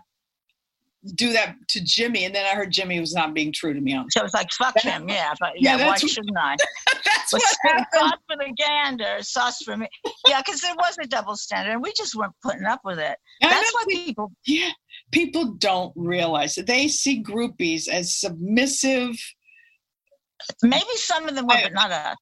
[1.16, 2.26] do that to Jimmy.
[2.26, 4.10] And then I heard Jimmy was not being true to me on.
[4.12, 6.56] So it's like fuck him, yeah, but Yeah, yeah, why shouldn't I?
[7.06, 7.86] That's But what happened.
[7.94, 9.88] sauce for the gander, sauce for me.
[10.28, 13.18] Yeah, because there was a double standard, and we just weren't putting up with it.
[13.44, 14.32] I That's why people.
[14.46, 14.70] yeah,
[15.12, 19.16] people don't realize that they see groupies as submissive.
[20.64, 22.16] Maybe some of them were, I- but not us.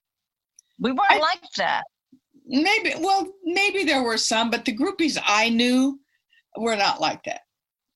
[0.80, 1.84] We weren't I- like that.
[2.48, 6.00] Maybe, well, maybe there were some, but the groupies I knew
[6.58, 7.42] were not like that.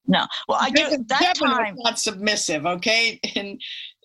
[0.10, 0.26] No.
[0.48, 0.98] Well, I do.
[1.08, 3.62] That time, not submissive, okay, and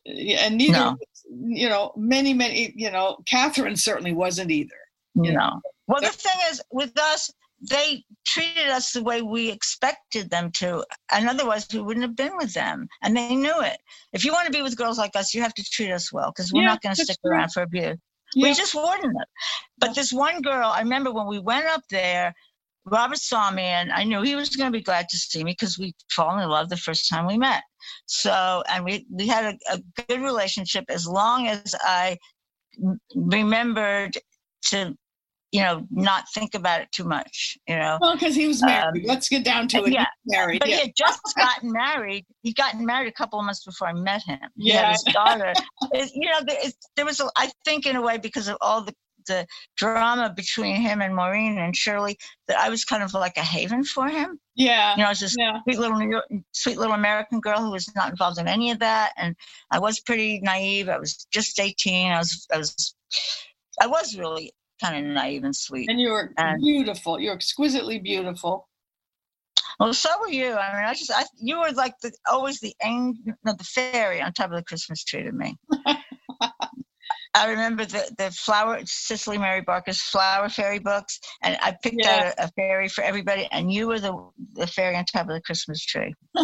[0.06, 0.96] and neither, No.
[1.30, 4.76] you know, many many, you know, Catherine certainly wasn't either.
[5.16, 5.36] you Yeah.
[5.38, 5.60] know.
[5.86, 7.30] Well, the thing is, with us,
[7.70, 12.36] they treated us the way we expected them to, and otherwise we wouldn't have been
[12.36, 13.78] with them, and they knew it.
[14.12, 16.32] If you want to be with girls like us, you have to treat us well,
[16.34, 17.30] because we're Yeah, not going to stick true.
[17.32, 17.96] around for abuse.
[18.34, 18.48] Yeah.
[18.48, 19.28] We just wouldn't have.
[19.78, 22.34] But this one girl, I remember when we went up there,
[22.86, 25.52] Robert saw me and I knew he was going to be glad to see me
[25.52, 27.62] because we fall in love the first time we met.
[28.06, 32.18] So, and we, we had a, a good relationship as long as I
[33.14, 34.18] remembered
[34.66, 34.94] to,
[35.52, 37.96] you know, not think about it too much, you know.
[38.00, 39.02] Well, because he was married.
[39.04, 39.92] Um, Let's get down to it.
[39.92, 40.58] yeah, married.
[40.58, 40.76] But yeah.
[40.76, 42.26] he had just gotten married.
[42.42, 44.40] He'd gotten married a couple of months before I met him.
[44.56, 44.86] He Yeah.
[44.86, 45.52] had his daughter.
[45.92, 48.56] It- you know, there, it, there was, a, I think, in a way, because of
[48.60, 48.92] all the,
[49.26, 49.46] the
[49.76, 52.16] drama between him and Maureen and Shirley,
[52.48, 54.38] that I was kind of like a haven for him.
[54.54, 54.92] yeah.
[54.96, 55.58] You know, I was this Yeah.
[55.64, 58.78] sweet little New York, sweet little American girl who was not involved in any of
[58.80, 59.34] that, and
[59.70, 60.88] I was pretty naive.
[60.88, 62.12] I was just eighteen.
[62.12, 62.94] I was, I was,
[63.80, 64.52] I was really
[64.82, 65.88] kind of naive and sweet.
[65.88, 67.18] And you were And- beautiful.
[67.20, 68.68] You're exquisitely beautiful.
[69.80, 70.52] Well, so were you.
[70.52, 74.20] I mean, I just, I, you were like the always the angel, no, the fairy
[74.22, 75.56] on top of the Christmas tree to me.
[77.34, 82.30] I remember the the flower Cicely Mary Barker's flower fairy books, and I picked Yeah.
[82.30, 84.14] out a, a fairy for everybody, and you were the
[84.52, 86.14] the fairy on top of the Christmas tree.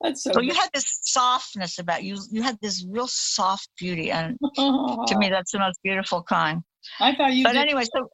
[0.00, 0.32] That's so.
[0.34, 2.18] So you had this softness about you.
[2.30, 6.62] You had this real soft beauty, and to me, that's the most beautiful kind.
[7.00, 7.62] I thought you But did.
[7.62, 8.08] anyway, so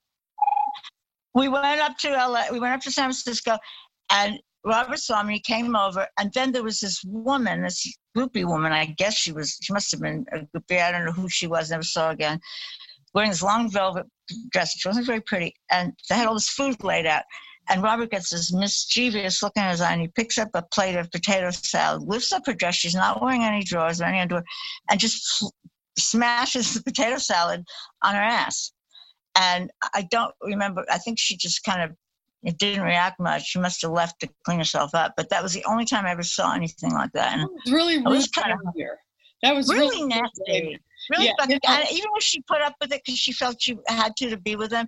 [1.34, 3.58] we went up to LA, we went up to San Francisco,
[4.10, 7.86] and Robert saw me, came over, and then there was this woman, this
[8.16, 11.12] groupie woman, I guess she was, she must have been a groupie, I don't know
[11.12, 12.40] who she was, never saw again,
[13.14, 14.06] wearing this long velvet
[14.50, 14.76] dress.
[14.76, 17.22] She wasn't very pretty, and they had all this food laid out.
[17.70, 20.96] And Robert gets this mischievous look in his eye, and he picks up a plate
[20.96, 24.44] of potato salad, lifts up her dress, she's not wearing any drawers or any underwear,
[24.90, 25.44] and just
[25.98, 27.64] smashes the potato salad
[28.02, 28.72] on her ass.
[29.34, 31.96] And I don't remember, I think she just kind of
[32.44, 33.44] it didn't react much.
[33.46, 35.14] She must have left to clean herself up.
[35.16, 37.32] But that was the only time I ever saw anything like that.
[37.38, 38.98] And was really I was kinda- behavior.
[39.42, 40.78] That was really really nasty.
[41.10, 43.32] Really, Yeah, but you know- and even when she put up with it because she
[43.32, 44.86] felt she had to to be with him,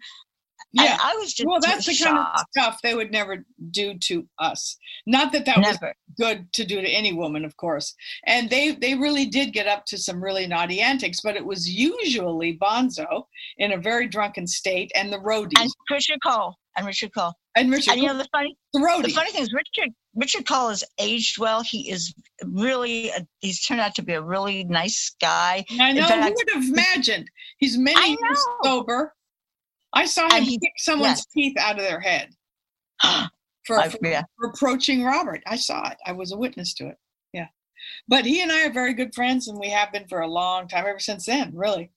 [0.72, 0.96] Yeah.
[1.00, 4.26] I, I was just Well, that's the kind of stuff they would never do to
[4.38, 4.76] us.
[5.06, 5.78] Not that that was
[6.18, 7.94] good to do to any woman, of course.
[8.26, 11.68] And they they really did get up to some really naughty antics, but it was
[11.68, 13.24] usually Bonzo
[13.58, 17.32] in a very drunken state and the roadies And Richard Cole and Richard Cole.
[17.56, 20.68] and Richard And you know the funny the the funny thing is Richard Richard Cole
[20.68, 21.62] has aged well.
[21.62, 22.14] He is
[22.44, 25.64] really a, he's turned out to be a really nice guy.
[25.80, 26.06] I know.
[26.06, 27.30] fact- who would have imagined?
[27.58, 29.14] He's many years sober.
[29.92, 31.26] I saw him he- kick someone's yes.
[31.34, 32.30] teeth out of their head
[33.66, 34.22] for, I- for yeah.
[34.36, 35.42] for approaching Robert.
[35.46, 35.96] I saw it.
[36.06, 36.96] I was a witness to it.
[37.32, 37.46] Yeah.
[38.08, 40.68] But he and I are very good friends, and we have been for a long
[40.68, 41.90] time, ever since then, really.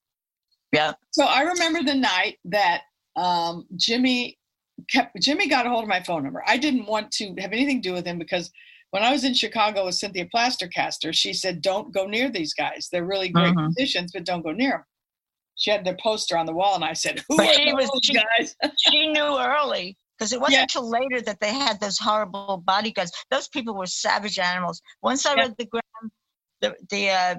[0.72, 0.94] Yeah.
[1.12, 2.82] So I remember the night that
[3.16, 4.40] um, Jimmy
[4.90, 6.44] kept Jimmy got a hold of my phone number.
[6.48, 8.50] I didn't want to have anything to do with him because
[8.90, 12.90] when I was in Chicago with Cynthia Plastercaster, she said, "Don't go near these guys.
[12.92, 13.66] They're really great Mhm.
[13.76, 14.84] musicians, but don't go near them."
[15.56, 17.90] She had their poster on the wall, and I said, "Who But are she was-
[18.04, 18.56] she- guys?"
[18.90, 20.62] she knew early because it wasn't Yeah.
[20.64, 23.12] until later that they had those horrible bodyguards.
[23.30, 24.82] Those people were savage animals.
[25.02, 25.42] Once I Yeah.
[25.44, 26.12] read the Graham,
[26.62, 27.36] the the uh,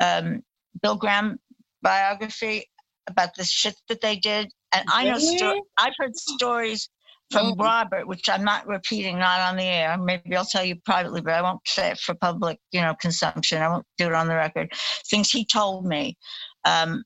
[0.00, 0.42] um,
[0.82, 1.38] Bill Graham
[1.82, 2.68] biography
[3.08, 6.88] about the shit that they did, and I know sto- I've heard stories
[7.30, 7.54] from Oh.
[7.56, 9.96] Robert, which I'm not repeating, not on the air.
[9.98, 13.62] Maybe I'll tell you privately, but I won't say it for public, you know, consumption.
[13.62, 14.72] I won't do it on the record.
[15.10, 16.16] Things he told me.
[16.64, 17.04] Um,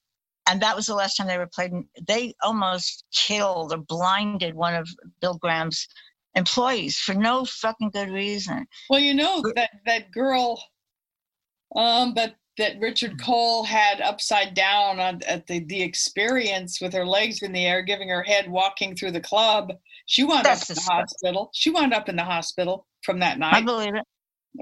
[0.49, 1.73] and that was the last time they were played.
[2.07, 4.89] They almost killed or blinded one of
[5.21, 5.87] Bill Graham's
[6.35, 8.67] employees for no fucking good reason.
[8.89, 10.63] Well, you know that that girl,
[11.77, 17.07] um, that that Richard Cole had upside down on at the the experience with her
[17.07, 19.73] legs in the air, giving her head walking through the club.
[20.07, 20.97] She wound That's up in the disgusting.
[20.99, 21.51] hospital.
[21.55, 23.55] She wound up in the hospital from that night.
[23.55, 24.05] I believe it.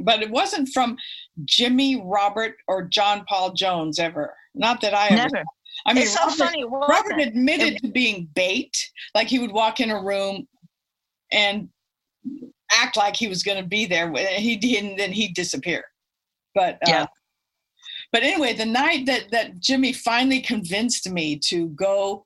[0.03, 0.97] but it wasn't from
[1.45, 4.35] Jimmy, Robert, or John Paul Jones ever.
[4.55, 5.17] Not that I ever.
[5.17, 5.45] Never.
[5.87, 6.63] I mean, it's so Robert, funny.
[6.63, 8.77] it Robert admitted to being bait.
[9.15, 10.47] Like he would walk in a room
[11.33, 11.69] and
[12.73, 14.07] act like he was going to be there.
[14.07, 15.85] and He didn't, then he'd disappear.
[16.55, 17.07] But uh, Yeah.
[18.11, 22.25] But anyway, the night that that Jimmy finally convinced me to go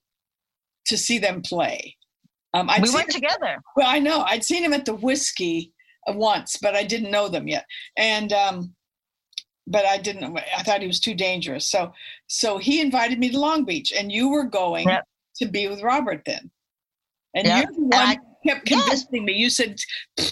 [0.86, 1.96] to see them play,
[2.54, 3.56] um, I'd we went together.
[3.76, 4.22] well, I know.
[4.22, 5.72] I'd seen him at the Whisky
[6.08, 7.66] once, but I didn't know them yet.
[7.96, 8.74] And um,
[9.66, 10.36] but I didn't.
[10.56, 11.66] I thought he was too dangerous.
[11.66, 11.92] So
[12.26, 15.04] so he invited me to Long Beach, and you were going Yep.
[15.36, 16.50] to be with Robert then.
[17.34, 17.64] And Yep.
[17.64, 18.82] you're the one I- who kept Yes.
[18.82, 19.32] convincing me.
[19.34, 19.80] You said,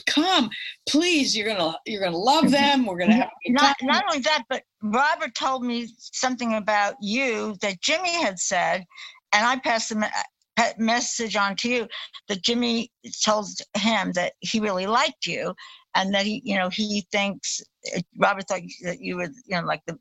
[0.06, 0.50] "Come,
[0.88, 1.36] please.
[1.36, 2.52] You're gonna you're gonna love mm-hmm.
[2.52, 2.86] them.
[2.86, 7.80] We're gonna have Not, not only that, but Robert told me something about you that
[7.80, 8.84] Jimmy had said,
[9.32, 10.10] and I passed the
[10.56, 11.88] uh, message on to you
[12.28, 12.90] that Jimmy
[13.24, 15.54] told him that he really liked you,
[15.94, 17.60] and that he, you know, he thinks
[18.16, 19.98] Robert thought that you were, you know, like the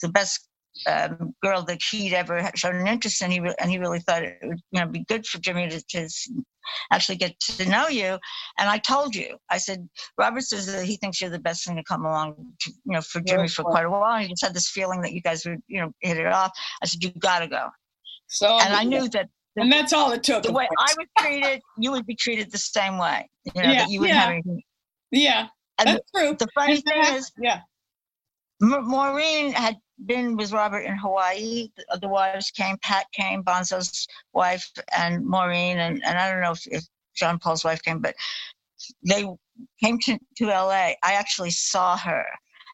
[0.00, 0.48] the best
[0.86, 3.30] um, girl that he'd ever shown an interest in.
[3.30, 5.82] He re- and he really thought it would, you know, be good for Jimmy to,
[5.90, 6.08] to
[6.90, 8.18] actually get to know you.
[8.58, 9.88] And I told you, I said,
[10.18, 13.00] Robert says that he thinks you're the best thing to come along, to, you know,
[13.02, 14.20] for Jimmy for quite a while.
[14.20, 16.52] He just had this feeling that you guys would, you know, hit it off.
[16.82, 17.68] I said, you got to go.
[18.28, 20.44] So And I knew that and that's all it took.
[20.44, 20.66] the way.
[20.78, 23.28] I was treated, you would be treated the same way.
[23.54, 24.22] You know, Yeah, that you wouldn't yeah.
[24.22, 24.62] have anything.
[25.12, 25.48] Yeah,
[25.78, 26.36] And that's true.
[26.38, 27.60] the funny And thing is, yeah,
[28.60, 31.68] Maureen had been with Robert in Hawaii.
[31.76, 36.52] The, the wives came, Pat came, Bonzo's wife, and Maureen, and, and I don't know
[36.52, 36.84] if, if
[37.14, 38.14] John Paul's wife came, but
[39.06, 39.26] they
[39.82, 40.92] came to, to LA.
[41.02, 42.24] I actually saw her.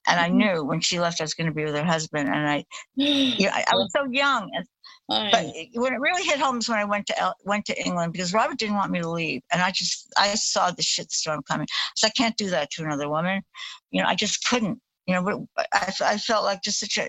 [0.07, 0.35] And I Mhm.
[0.37, 2.29] knew when she left, I was going to be with her husband.
[2.29, 2.65] And I,
[2.97, 4.51] yeah, I, I was so young.
[4.55, 4.67] And,
[5.09, 8.13] But it- when it really hit home is when I went to went to England
[8.13, 11.67] because Robert didn't want me to leave, and I just I saw the shitstorm coming.
[11.97, 13.43] So I can't do that to another woman.
[13.91, 14.81] You know, I just couldn't.
[15.07, 17.09] You know, but I, I felt like just such a.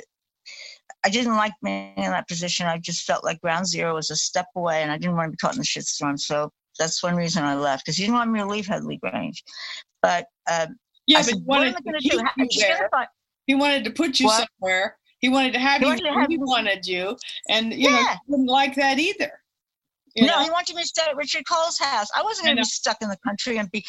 [1.05, 2.65] I didn't like being in that position.
[2.65, 5.31] I just felt like ground zero was a step away, and I didn't want to
[5.31, 6.17] be caught in the shitstorm.
[6.19, 9.43] So that's one reason I left because he didn't want me to leave Headley Grange.
[10.01, 10.77] But um,
[11.07, 12.23] yeah, I but said, what am wanted I to going to do?
[12.37, 12.89] You she's gonna there.
[12.89, 13.07] find-
[13.47, 14.47] He wanted to put you What?
[14.61, 14.97] somewhere.
[15.19, 15.89] He wanted to have He you.
[15.89, 17.17] wanted have he me- wanted you,
[17.49, 18.13] and you know, Yeah.
[18.27, 19.31] you didn't like that either.
[20.15, 20.43] You no, know?
[20.43, 22.07] he wanted me to stay at Richard Cole's house.
[22.15, 23.85] I wasn't going to be stuck in the country and be,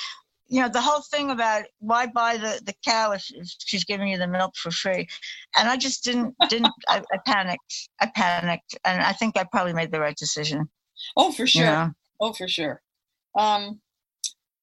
[0.49, 4.07] you know, the whole thing about why buy the, the cow if, if she's giving
[4.09, 5.09] you the milk for free.
[5.57, 7.89] And I just didn't, didn't, I, I panicked.
[8.01, 8.77] I panicked.
[8.85, 10.69] And I think I probably made the right decision.
[11.17, 11.65] Oh, for You sure.
[11.65, 11.91] know?
[12.21, 12.83] Oh, for sure.
[13.37, 13.81] Um,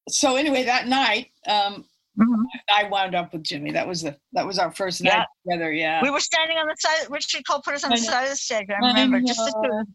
[0.09, 1.85] so anyway, that night, um,
[2.19, 2.43] Mhm.
[2.73, 3.71] I wound up with Jimmy.
[3.71, 5.17] That was the that was our first Yeah.
[5.19, 5.71] night together.
[5.71, 6.01] Yeah.
[6.01, 8.35] We were standing on the side, Richard Cole put us on the side of the
[8.35, 8.67] stage.
[8.69, 9.93] I I remember just the two.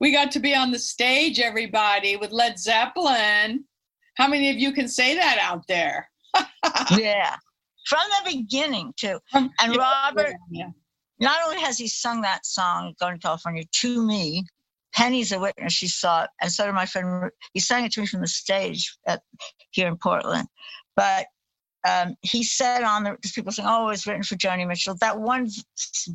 [0.00, 3.64] we got to be on the stage, everybody, with Led Zeppelin.
[4.16, 6.10] How many of you can say that out there?
[6.98, 7.36] Yeah.
[7.86, 9.18] From the beginning, too.
[9.32, 10.68] And yeah, Robert, yeah.
[11.20, 14.44] not only has he sung that song, Going to California, to me,
[14.94, 15.72] Penny's a witness.
[15.72, 16.30] She saw it.
[16.42, 17.30] And so did my friend.
[17.54, 19.22] He sang it to me from the stage at,
[19.70, 20.48] here in Portland.
[20.98, 21.26] But
[21.88, 24.96] um, he said on the, because people saying, oh, it was written for Joni Mitchell.
[25.00, 25.48] That one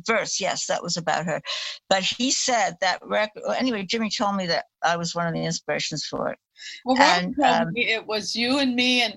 [0.06, 1.40] verse, yes, that was about her.
[1.88, 5.32] But he said that record, well, anyway, Jimmy told me that I was one of
[5.32, 6.38] the inspirations for it.
[6.84, 9.14] Well, And, um, me it was you and me, and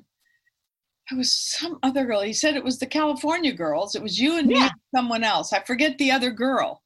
[1.12, 2.22] it was some other girl.
[2.22, 3.96] He said it was the California girls.
[3.96, 5.52] It was you and me and someone else.
[5.52, 6.82] I forget the other girl.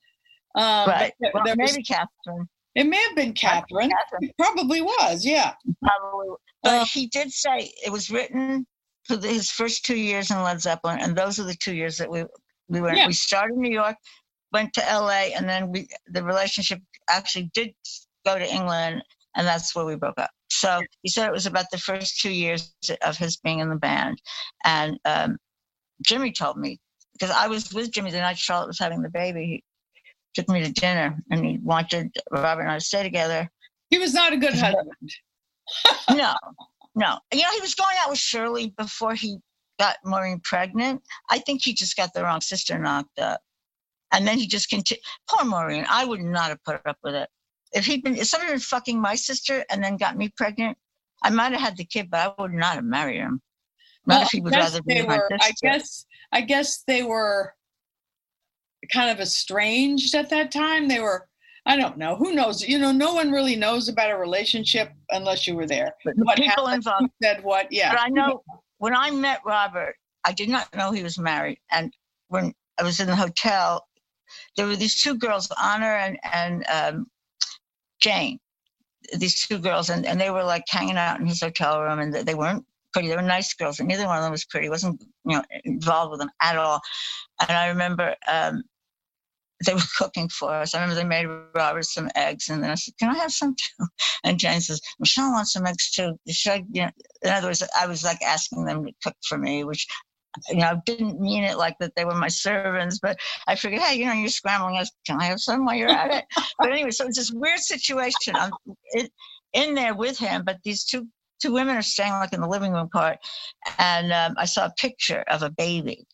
[0.56, 1.14] Um, right.
[1.20, 2.50] there- Well, there was- maybe Catherine.
[2.74, 3.92] it may have been Catherine.
[3.92, 4.24] Catherine.
[4.24, 5.24] It probably was.
[5.24, 5.54] Yeah.
[5.84, 6.36] Probably.
[6.64, 8.68] But Uh, he did say it was written
[9.18, 12.26] his first two years in Led Zeppelin, and those are the two years that we
[12.68, 12.98] we went.
[12.98, 13.08] Yeah.
[13.08, 13.96] We started in New York,
[14.52, 17.74] went to L.A., and then we the relationship actually did
[18.26, 19.04] go to England,
[19.36, 20.32] and that's where we broke up.
[20.50, 23.76] So he said it was about the first two years of his being in the
[23.76, 24.22] band,
[24.64, 25.38] and um,
[26.06, 26.80] Jimmy told me
[27.14, 29.46] because I was with Jimmy the night Charlotte was having the baby.
[29.46, 29.64] He
[30.34, 33.50] took me to dinner, and he wanted Robert and I to stay together
[33.92, 35.12] he was not a good husband.
[36.12, 36.34] no,
[36.96, 37.20] no.
[37.34, 39.38] You know, he was going out with Shirley before he
[39.80, 41.02] got Maureen pregnant.
[41.30, 43.42] I think he just got the wrong sister knocked up.
[44.14, 45.02] And then he just continued.
[45.30, 45.86] Poor Maureen.
[45.90, 47.30] I would not have put up with it.
[47.74, 50.78] If he'd been, if somebody had been fucking my sister and then got me pregnant,
[51.24, 53.42] I might have had the kid, but I would not have married him.
[54.06, 55.30] Not Well, if he would rather be my were.
[55.32, 55.48] sister.
[55.48, 56.06] I guess.
[56.34, 57.54] I guess they were
[58.92, 60.88] kind of estranged at that time.
[60.88, 61.28] They were.
[61.66, 62.16] I don't know.
[62.16, 62.62] Who knows?
[62.68, 65.94] You know, no one really knows about a relationship unless you were there.
[66.04, 67.10] But the what people happened, involved.
[67.22, 67.72] Said what?
[67.72, 67.92] Yeah.
[67.92, 68.44] But I know
[68.80, 71.60] when I met Robert, I did not know he was married.
[71.72, 71.94] And
[72.30, 73.86] when I was in the hotel,
[74.58, 77.08] there were these two girls, Honor and, and um,
[78.00, 78.40] Jane,
[79.18, 82.14] these two girls, and, and they were like hanging out in his hotel room, and
[82.14, 83.08] they- they weren't pretty.
[83.10, 84.68] They were nice girls, and neither one of them was pretty.
[84.70, 86.82] wasn't you know involved with them at all.
[87.48, 88.64] And I remember um,
[89.66, 90.74] they were cooking for us.
[90.74, 93.56] I remember they made Robert some eggs, and then I said, "Can I have some
[93.56, 93.86] too?"
[94.24, 96.18] And Jane says, "Michelle wants some eggs too.
[96.30, 96.90] Should I?" You know,
[97.24, 99.88] in other words, I was like asking them to cook for me, which
[100.50, 103.82] you know, I didn't mean it like that they were my servants, but I figured,
[103.82, 104.92] hey, you know, you're scrambling eggs.
[105.06, 106.26] Can I have some while you're at it?
[106.60, 108.36] but anyway, so it's this weird situation.
[108.36, 108.52] I'm
[108.94, 109.10] in,
[109.54, 111.08] in there with him, but these two
[111.42, 113.18] two women are staying like in the living room part,
[113.80, 116.06] and um, I saw a picture of a baby.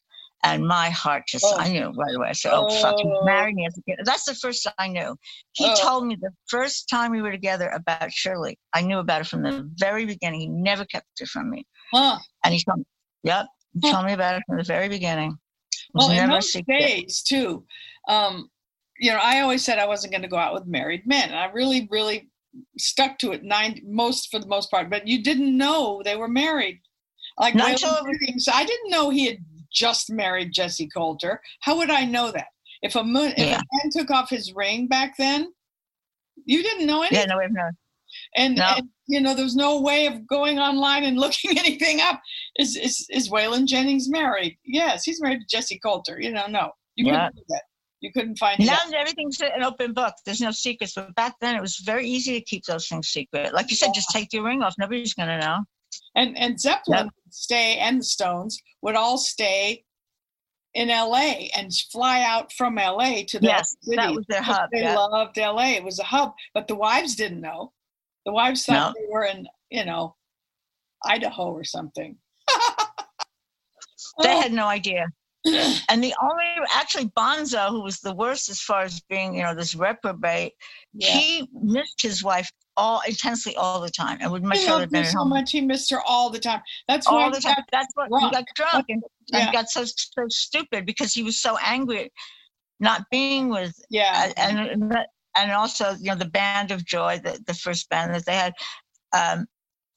[0.44, 1.58] And my heart just, Oh.
[1.58, 2.30] I knew right away.
[2.30, 3.26] I said, oh, fuck, Oh.
[3.26, 4.00] married me as a kid.
[4.06, 5.18] That's the first I knew.
[5.54, 5.76] He Oh.
[5.82, 8.58] told me the first time we were together about Shirley.
[8.74, 10.40] I knew about it from the very beginning.
[10.40, 11.66] He never kept it from me.
[11.92, 12.20] Huh.
[12.46, 12.86] And he told me,
[13.24, 13.48] yep,
[13.82, 15.38] he told me about it from the very beginning.
[15.94, 17.66] Well, in those days too,
[18.08, 18.50] um,
[19.00, 21.30] you know, I always said I wasn't going to go out with married men.
[21.30, 22.30] And I really, really
[22.78, 24.90] stuck to it nine most for the most part.
[24.90, 26.80] But you didn't know they were married.
[27.40, 29.38] Like Not Waylon until it was- Jennings, I didn't know he had
[29.78, 31.42] just married Jessi Colter.
[31.62, 32.48] How would I know that?
[32.82, 35.52] If a moon, if a man took off his ring back then,
[36.46, 37.20] you didn't know anything.
[37.20, 37.72] Yeah, no, we've known.
[38.36, 38.74] And, No.
[38.78, 42.22] and you know, there's no way of going online and looking anything up.
[42.60, 44.58] Is is is Waylon Jennings married?
[44.66, 46.20] Yes, he's married to Jessi Colter.
[46.20, 47.28] You know, no, you Yeah.
[47.28, 47.64] couldn't do that.
[48.00, 48.66] You couldn't find it.
[48.68, 50.14] Now that everything's an open book.
[50.26, 50.94] There's no secrets.
[50.94, 53.54] But back then, it was very easy to keep those things secret.
[53.56, 54.76] Like you said, just take your ring off.
[54.78, 55.58] Nobody's going to know.
[56.16, 59.84] And and Zeppelin would stay and the Stones would all stay
[60.74, 61.50] in L.A.
[61.58, 63.24] and fly out from L.A.
[63.26, 63.96] to the Yes, city.
[63.98, 64.70] that was their hub.
[64.72, 64.96] They yeah.
[64.96, 65.76] loved L.A.
[65.76, 67.72] It was a hub, but the wives didn't know.
[68.26, 70.16] The wives thought they were in, you know,
[71.06, 72.18] Idaho or something.
[74.22, 75.08] They had no idea.
[75.90, 76.44] And the only,
[76.76, 80.52] actually, Bonzo, who was the worst as far as being, you know, this reprobate,
[80.94, 81.08] Yeah.
[81.12, 85.04] he missed his wife all intensely all the time and would much He rather been
[85.04, 85.52] at so home much.
[85.52, 86.62] He missed her all the time.
[86.88, 87.56] That's why all the he time.
[87.58, 88.24] got- That's what drunk.
[88.24, 89.40] he got drunk and, Yeah.
[89.46, 92.12] and got so so stupid because he was so angry at
[92.80, 94.32] not being with yeah.
[94.38, 94.96] and and,
[95.36, 98.54] and also you know the band of joy the, the first band that they had
[99.14, 99.48] um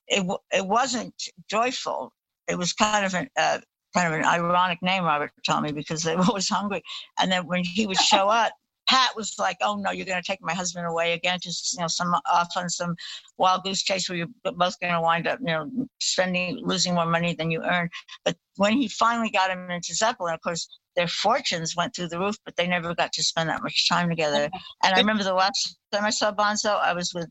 [0.08, 1.14] it it wasn't
[1.48, 2.12] joyful
[2.48, 3.58] it was kind of an uh,
[3.94, 6.82] kind of an ironic name robert told me because they were always hungry
[7.18, 8.52] and then when he would show up
[8.90, 11.80] Pat was like, "Oh no, you're going to take my husband away again to you
[11.80, 12.96] know some off on some
[13.38, 15.70] wild goose chase where you're both going to wind up you know
[16.00, 17.88] spending losing more money than you earn."
[18.24, 22.18] But when he finally got him into Zeppelin, of course, their fortunes went through the
[22.18, 24.50] roof, but they never got to spend that much time together.
[24.82, 27.30] And I remember the last time I saw Bonzo, I was with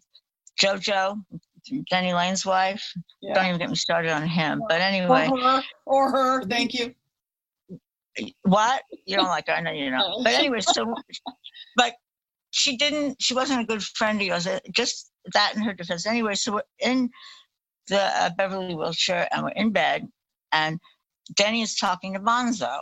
[0.63, 1.21] JoJo,
[1.89, 2.93] Denny Laine's wife.
[3.33, 4.61] Don't even get me started on him.
[4.69, 6.45] But Or anyway, her, or her.
[6.45, 6.95] Thank you.
[8.43, 9.53] What you don't like her?
[9.53, 10.23] I know you don't.
[10.23, 10.93] But anyway, so
[11.75, 11.93] but
[12.51, 13.21] she didn't.
[13.21, 14.47] She wasn't a good friend of yours.
[14.71, 16.05] Just that in her defense.
[16.05, 17.09] Anyway, so we're in
[17.87, 20.07] the uh, Beverly Wilshire and we're in bed,
[20.51, 20.79] and
[21.35, 22.81] Denny is talking to Bonzo.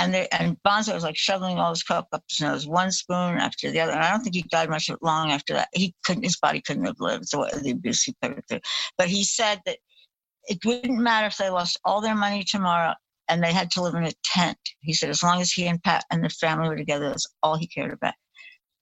[0.00, 3.36] And, they, and Bonzo was like shoveling all his coke up his nose, one spoon
[3.36, 3.90] after the other.
[3.90, 5.70] And I don't think he died much long after that.
[5.72, 8.60] He couldn't, his body couldn't have lived the, the abuse he put through.
[8.96, 9.78] But he said that
[10.46, 12.94] it wouldn't matter if they lost all their money tomorrow
[13.28, 14.58] and they had to live in a tent.
[14.80, 17.56] He said, as long as he and Pat and the family were together, that's all
[17.56, 18.14] he cared about.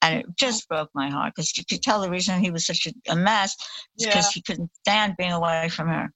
[0.01, 2.87] And it just broke my heart because you could tell the reason he was such
[3.09, 3.55] a, mess
[3.97, 4.31] is because Yeah.
[4.33, 6.11] he couldn't stand being away from her.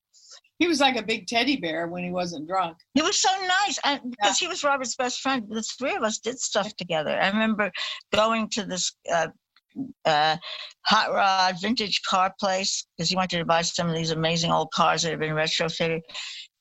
[0.60, 2.78] He was like a big teddy bear when he wasn't drunk.
[2.94, 6.20] He was so nice, and because he was Robert's best friend, the three of us
[6.20, 7.20] did stuff together.
[7.20, 7.72] I remember
[8.14, 9.30] going to this uh,
[10.06, 10.38] uh,
[10.86, 14.70] hot rod vintage car place because he wanted to buy some of these amazing old
[14.72, 16.02] cars that had been retrofitted,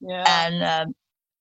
[0.01, 0.25] Yeah.
[0.27, 0.95] and um,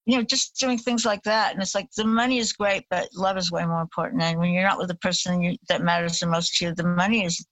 [0.09, 1.53] you know, just doing things like that.
[1.53, 4.23] And it's like the money is great, but love is way more important.
[4.23, 6.83] And when you're not with the person you, that matters the most to you, the
[6.83, 7.45] money is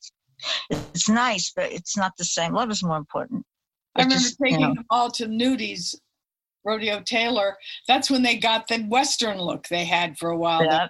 [0.72, 2.53] it's nice, but it's not the same.
[2.53, 3.45] Love is more important.
[3.95, 4.74] I remember just, you taking know.
[4.74, 6.01] them all to Nudie's
[6.66, 7.58] Rodeo Tailor.
[7.88, 10.66] That's when they got the Western look they had for a while.
[10.66, 10.88] Yeah.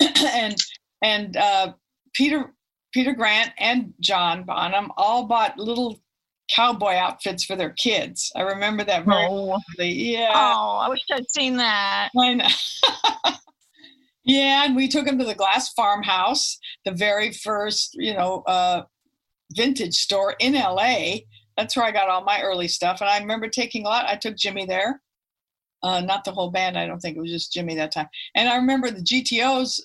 [0.34, 0.54] and
[1.02, 1.72] and uh,
[2.12, 2.52] Peter
[2.92, 5.98] Peter Grant and John Bonham all bought little
[6.54, 8.30] cowboy outfits for their kids.
[8.36, 9.58] I remember that very Oh.
[9.78, 10.32] Yeah.
[10.34, 12.10] oh, I wish I'd seen that.
[12.18, 12.48] I know.
[14.24, 18.82] yeah, and we took him to the Glass Farmhouse, the very first, you know, uh,
[19.54, 21.16] vintage store in LA.
[21.56, 23.00] That's where I got all my early stuff.
[23.00, 24.06] And I remember taking a lot.
[24.06, 25.00] I took Jimmy there.
[25.82, 26.78] Uh, not the whole band.
[26.78, 28.08] I don't think it was just Jimmy that time.
[28.34, 29.80] And I remember the GTOs.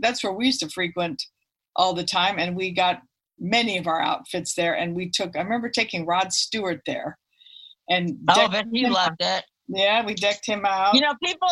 [0.00, 1.22] That's where we used to frequent
[1.76, 3.00] all the time, and we got
[3.38, 4.74] many of our outfits there.
[4.74, 5.36] And we took.
[5.36, 7.18] I remember taking Rod Stewart there,
[7.88, 9.44] and Oh, but he loved it.
[9.68, 10.94] yeah, we decked him out.
[10.94, 11.48] You know, people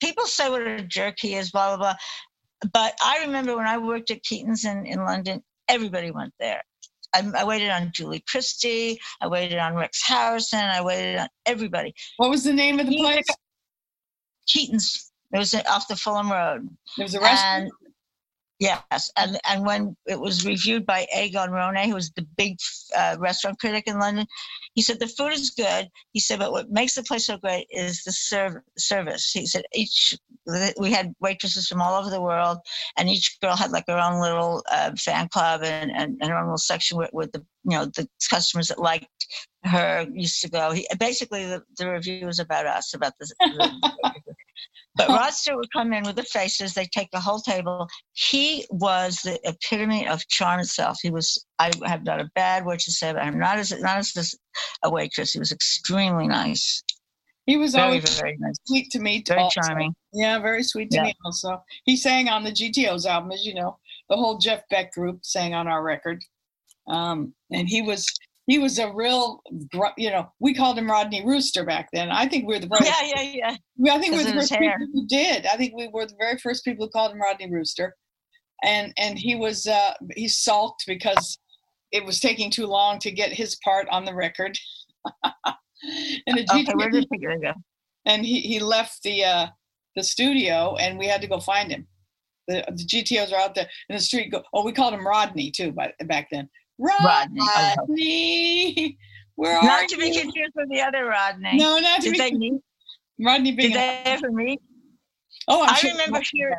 [0.00, 1.96] people say what a jerk he is, blah blah blah.
[2.72, 6.62] But I remember when I worked at Keaton's in, in London, everybody went there.
[7.14, 8.98] I, I waited on Julie Christie.
[9.20, 10.58] I waited on Rex Harrison.
[10.60, 11.94] I waited on everybody.
[12.16, 13.24] what was the name of the He- place?
[14.48, 15.12] Keaton's.
[15.32, 16.68] It was off the Fulham Road.
[16.96, 17.70] There was a restaurant.
[18.58, 22.56] Yes, and and when it was reviewed by Egon Ronay, who was the big
[22.96, 24.26] uh, restaurant critic in London,
[24.74, 25.88] he said the food is good.
[26.12, 29.30] He said, but what makes the place so great is the serv- service.
[29.30, 30.16] He said each
[30.78, 32.58] we had waitresses from all over the world,
[32.96, 36.38] and each girl had like her own little uh, fan club and, and, and her
[36.38, 39.08] own little section with, with the you know the customers that liked
[39.64, 40.70] her used to go.
[40.72, 43.34] He, basically, the, the review was about us, about the.
[43.38, 44.35] the
[44.96, 46.72] but Rod Stewart would come in with the faces.
[46.74, 47.86] They take the whole table.
[48.12, 50.98] He was the epitome of charm itself.
[51.02, 51.44] He was.
[51.58, 53.38] I have not a bad word to say about him.
[53.38, 54.34] Not as not as this,
[54.82, 55.32] a waitress.
[55.32, 56.82] He was extremely nice.
[57.46, 58.56] He was Very always very nice.
[58.64, 59.22] sweet to me.
[59.26, 59.60] Very also.
[59.60, 59.94] charming.
[60.12, 61.04] Yeah, very sweet to Yeah.
[61.04, 61.62] me also.
[61.84, 63.78] He sang on the GTO's album, as you know.
[64.08, 66.24] The whole Jeff Beck group sang on our record.
[66.88, 68.08] Um, and he was
[68.46, 69.42] he was a real,
[69.96, 72.10] you know, we called him Rodney Rooster back then.
[72.10, 73.56] I think we were the very, Yeah yeah yeah.
[73.76, 74.78] we- I think we were the first hair.
[74.78, 75.46] people who did.
[75.46, 77.94] I think we were the very first people who called him Rodney Rooster.
[78.64, 81.38] And and he was uh, he sulked because
[81.92, 84.58] it was taking too long to get his part on the record.
[85.34, 87.52] and the Okay, did the figure go?
[88.06, 89.46] and he, he left the uh,
[89.94, 91.86] the studio and we had to go find him.
[92.48, 94.30] The, the GTOs are out there in the street.
[94.30, 96.48] Go, oh, we called him Rodney too, but back then.
[96.78, 97.40] Rodney.
[97.56, 98.98] Rodney,
[99.36, 101.56] where are Not to be confused with the other Rodney.
[101.56, 102.18] No, not to Did be.
[102.18, 102.60] they meet?
[103.20, 103.70] Rodney being.
[103.72, 104.60] Did they ever meet?
[105.48, 106.56] oh, I'm I sure remember hearing-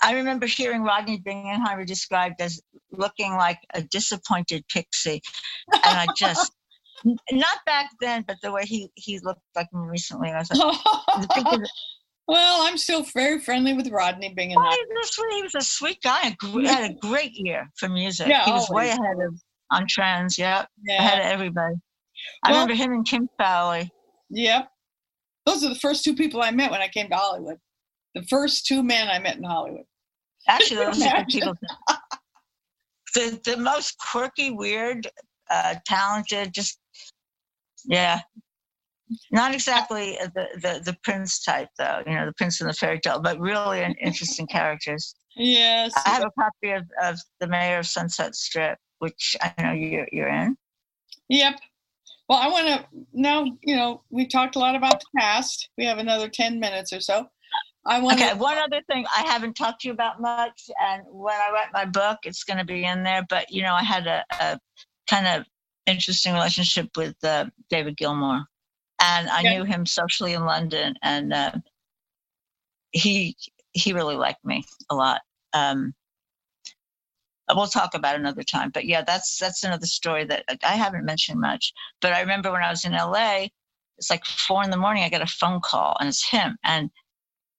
[0.00, 2.60] I remember hearing Rodney Bingenheimer described as
[2.92, 5.20] looking like a disappointed pixie,
[5.72, 6.52] and I just
[7.04, 10.30] not back then, but the way he he looked like me recently.
[10.30, 11.60] I was like,
[12.28, 15.42] well, I'm still very friendly with Rodney being in oh, he, was a sweet, he
[15.42, 16.36] was a sweet guy.
[16.38, 18.28] gr- had a great year for music.
[18.28, 20.38] Yeah, he was way ahead of on trends.
[20.38, 21.26] Yeah, ahead Yeah.
[21.28, 21.74] of everybody.
[22.44, 23.90] I Well- remember him and Kim Fowley.
[24.30, 24.70] Yep.
[25.46, 27.56] Those are the first two people I met when I came to Hollywood.
[28.14, 29.84] The first two men I met in Hollywood.
[30.46, 31.54] Actually, those are the people.
[33.14, 35.06] The the most quirky, weird,
[35.50, 36.78] uh, talented, just
[37.86, 38.20] yeah.
[39.30, 42.02] Not exactly the, the the prince type, though.
[42.06, 45.14] You know, the prince in the fairy tale, but really an interesting characters.
[45.36, 45.92] Yes.
[46.04, 50.08] I have a copy of, of the Mayor of Sunset Strip, which I know you're
[50.12, 50.56] you're in.
[51.28, 51.60] Yep.
[52.28, 55.68] Well, I want to now, you know, we talked a lot about the past.
[55.78, 57.26] We have another 10 minutes or so.
[57.86, 61.34] I want Okay, one other thing I haven't talked to you about much, and when
[61.34, 63.24] I write my book, it's going to be in there.
[63.28, 64.58] But you know, I had a, a
[65.08, 65.46] kind of
[65.86, 68.44] interesting relationship with uh, David Gilmour,
[69.00, 69.56] and I Okay.
[69.56, 71.52] knew him socially in London, and uh,
[72.90, 73.36] he
[73.72, 75.20] he really liked me a lot.
[75.52, 75.94] Um,
[77.54, 81.40] we'll talk about another time, but yeah, that's that's another story that I haven't mentioned
[81.40, 81.72] much.
[82.00, 83.46] But I remember when I was in LA,
[83.98, 85.02] it's like four in the morning.
[85.04, 86.90] I get a phone call, and it's him, and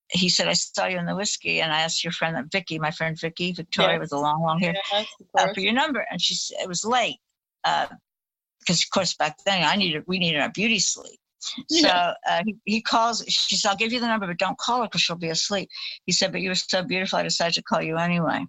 [0.10, 2.80] he said, "I saw you in the Whisky," and I asked your friend, that Vicky,
[2.80, 4.00] my friend Vicky Victoria, Yes.
[4.00, 5.06] with the long, long hair, yes,
[5.38, 7.18] uh, for your number, and she said it was late
[7.64, 11.20] because, of course, back then I needed we needed our beauty sleep.
[11.70, 12.14] So Yeah.
[12.28, 13.24] uh, he, he calls.
[13.28, 15.70] She said, "I'll give you the number, but don't call her because she'll be asleep."
[16.06, 18.46] He said, "But you were so beautiful, I decided to call you anyway."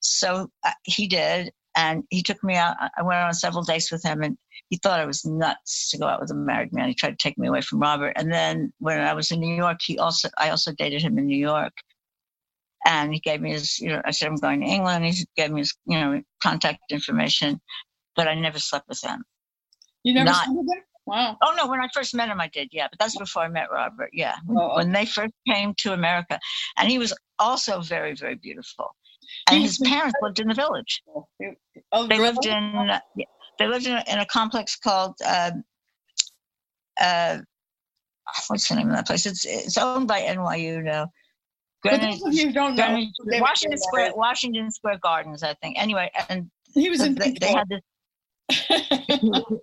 [0.00, 2.76] So uh, he did, and he took me out.
[2.96, 4.38] I went on several dates with him, and
[4.70, 6.88] he thought I was nuts to go out with a married man.
[6.88, 8.12] He tried to take me away from Robert.
[8.16, 11.26] And then when I was in New York, he also I also dated him in
[11.26, 11.72] New York.
[12.86, 15.04] And he gave me his, you know, I said I'm going to England.
[15.04, 17.60] He gave me his, you know, contact information,
[18.14, 19.24] but I never slept with him.
[20.04, 20.82] You never not- slept with him?
[21.08, 21.36] Wow.
[21.42, 22.86] Oh no, when I first met him, I did, yeah.
[22.90, 24.36] But that's before I met Robert, yeah.
[24.46, 26.38] When, Oh, when they first came to America,
[26.76, 28.94] and he was also very, very beautiful.
[29.50, 31.02] And his parents lived in the village.
[31.14, 32.90] Oh, They lived in,
[33.58, 35.50] they lived in a, in a complex called, uh,
[37.00, 37.38] uh,
[38.48, 39.24] what's the name of that place?
[39.24, 41.08] It's it's owned by NYU now.
[41.82, 43.06] Greenwich, those of you who don't know,
[43.40, 45.78] Washington Square, Washington Square Gardens, I think.
[45.78, 47.80] Anyway, and he was in they, they had this.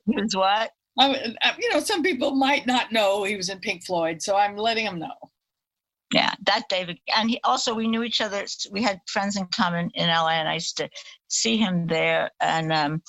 [0.05, 0.71] He was what?
[0.97, 4.21] I would- uh, you know, some people might not know he was in Pink Floyd,
[4.21, 5.13] so I'm letting them know.
[6.13, 6.99] Yeah, that David.
[7.15, 8.45] And he also, we knew each other.
[8.71, 10.89] We had friends in common in LA, and I used to
[11.27, 12.31] see him there.
[12.39, 13.01] And um,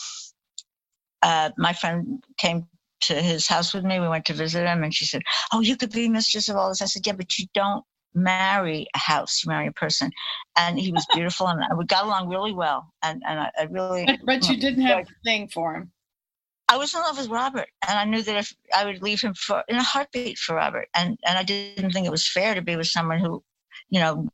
[1.22, 2.66] uh, my friend came
[3.02, 4.00] to his house with me.
[4.00, 5.22] We went to visit him, and she said,
[5.52, 6.82] Oh, you could be mistress of all this.
[6.82, 7.84] I said, Yeah, but you don't
[8.14, 10.10] marry a house, you marry a person.
[10.56, 12.92] And he was beautiful, and we got along really well.
[13.02, 14.06] And, and I, I really.
[14.06, 15.92] But, but you didn't have a thing for him.
[16.68, 19.34] I was in love with Robert, and I knew that if I would leave him
[19.34, 22.62] for in a heartbeat for Robert, and and I didn't think it was fair to
[22.62, 23.42] be with someone who,
[23.88, 24.28] you know,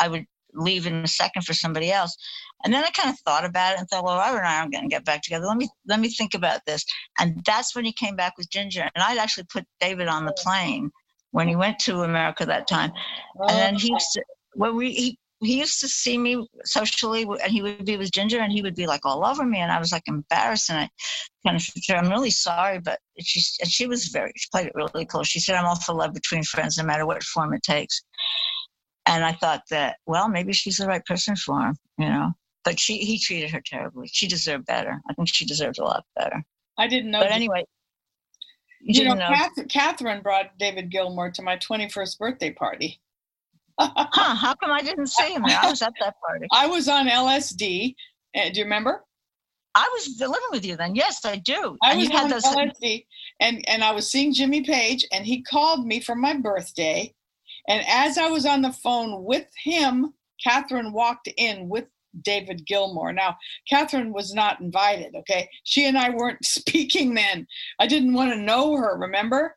[0.00, 2.16] I would leave in a second for somebody else.
[2.64, 4.72] And then I kind of thought about it and thought, well, Robert and I aren't
[4.72, 5.46] going to get back together.
[5.46, 6.84] Let me let me think about this.
[7.18, 10.34] And that's when he came back with Ginger, and I'd actually put David on the
[10.38, 10.42] oh.
[10.42, 10.90] plane
[11.32, 12.92] when he went to America that time.
[13.38, 13.94] Oh, and then he
[14.54, 18.40] when we he, he used to see me socially, and he would be with Ginger,
[18.40, 20.90] and he would be like all over me, and I was like embarrassed, and I
[21.44, 24.74] kind of said, "I'm really sorry," but she and she was very she played it
[24.74, 25.28] really close.
[25.28, 28.02] She said, "I'm all for love between friends, no matter what form it takes."
[29.06, 32.32] And I thought that, well, maybe she's the right person for him, you know.
[32.64, 34.08] But she he treated her terribly.
[34.10, 35.00] She deserved better.
[35.08, 36.42] I think she deserved a lot better.
[36.78, 37.20] I didn't know.
[37.20, 37.64] But anyway,
[38.80, 39.28] you, you know, know.
[39.28, 43.00] Cath- Catherine brought David Gilmour to my 21st birthday party.
[43.78, 44.34] Huh?
[44.34, 45.58] How come I didn't see him there?
[45.60, 46.46] I was at that party.
[46.52, 47.94] I was on LSD.
[48.36, 49.04] Uh, do you remember?
[49.74, 50.94] I was living with you then.
[50.94, 51.76] Yes, I do.
[51.82, 52.44] I and was you had on those.
[52.44, 53.04] LSD,
[53.40, 57.12] and and I was seeing Jimmy Page, and he called me for my birthday.
[57.68, 60.12] And as I was on the phone with him,
[60.42, 61.86] Catherine walked in with
[62.22, 63.12] David Gilmour.
[63.12, 63.36] Now,
[63.68, 65.16] Catherine was not invited.
[65.16, 67.46] Okay, she and I weren't speaking then.
[67.80, 68.96] I didn't want to know her.
[68.96, 69.56] Remember?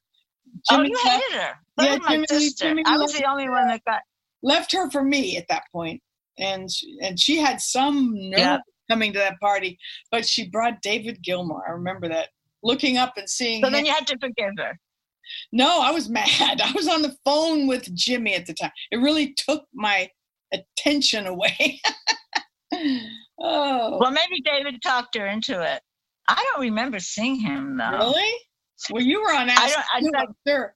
[0.71, 1.53] Oh, you left, hated her.
[1.79, 2.65] Yeah, my Jimmy- sister.
[2.69, 4.01] Jimmy I was the only one that got.
[4.43, 6.01] left her for me at that point,
[6.37, 8.57] and she, and she had some nerve Yeah.
[8.89, 9.77] coming to that party,
[10.11, 11.63] but she brought David Gilmour.
[11.67, 12.29] I remember that.
[12.63, 13.73] Looking up and seeing So him.
[13.73, 14.79] then you had to forgive her.
[15.51, 16.61] No, I was mad.
[16.61, 18.71] I was on the phone with Jimmy at the time.
[18.91, 20.09] It really took my
[20.53, 21.81] attention away.
[23.39, 25.81] oh, Well, maybe David talked her into it.
[26.27, 27.89] I don't remember seeing him though.
[27.91, 28.33] really?
[28.91, 30.75] Well, you were on I Ask don't- I Sue, I'm sure.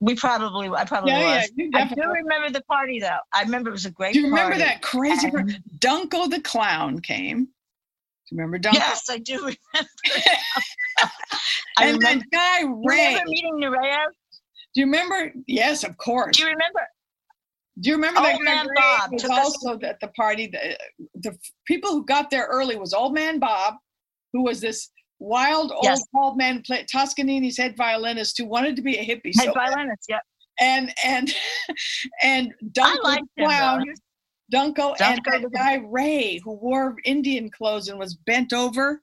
[0.00, 1.50] We probably, I probably Yeah, yeah, was.
[1.56, 3.16] you I do remember the party though.
[3.32, 4.12] I remember it was a great.
[4.12, 4.64] Do you remember party.
[4.64, 5.28] that crazy?
[5.32, 7.44] And- Dunko the clown came.
[7.46, 7.50] Do
[8.36, 8.74] you remember Dunko?
[8.74, 9.56] Yes, I do remember.
[11.78, 12.24] I and remember.
[12.24, 13.06] that guy You Ray.
[13.08, 14.06] remember meeting Nureyev?
[14.74, 15.32] Do you remember?
[15.46, 16.36] Yes, of course.
[16.36, 16.80] Do you remember?
[17.80, 20.48] Do you remember that Old guy Man Bob was took us- also at the party?
[20.48, 20.78] The,
[21.30, 23.74] the people who got there early was Old Man Bob,
[24.32, 26.02] who was this wild old Yes.
[26.12, 29.34] bald man, play, Toscanini's head violinist, who wanted to be a hippie.
[29.36, 30.04] Head So, violinist.
[30.08, 30.18] Yeah,
[30.60, 31.34] and and
[32.22, 32.64] and I
[32.96, 33.48] Dunko liked the him.
[33.48, 33.84] clown,
[34.50, 34.58] Though.
[34.58, 39.02] Dunko, and that the- guy Ray, who wore Indian clothes and was bent over.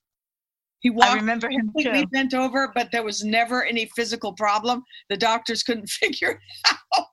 [0.80, 2.07] He I remember him completely too.
[2.11, 4.84] bent over, but there was never any physical problem.
[5.09, 6.38] The doctors couldn't figure it
[6.97, 7.05] out.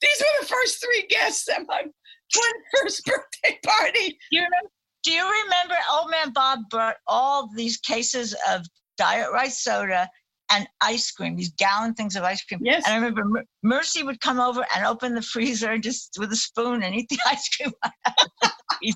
[0.00, 4.18] These were the first three guests at my 21st birthday party.
[4.30, 4.70] You remember,
[5.08, 8.66] do you remember old man Bob brought all these cases of
[8.98, 10.06] diet rice soda
[10.50, 12.60] and ice cream, these gallon things of ice cream.
[12.62, 12.84] Yes.
[12.86, 16.30] And I remember Mer- Mercy would come over and open the freezer and just with
[16.32, 17.72] a spoon and eat the ice cream.
[18.82, 18.94] the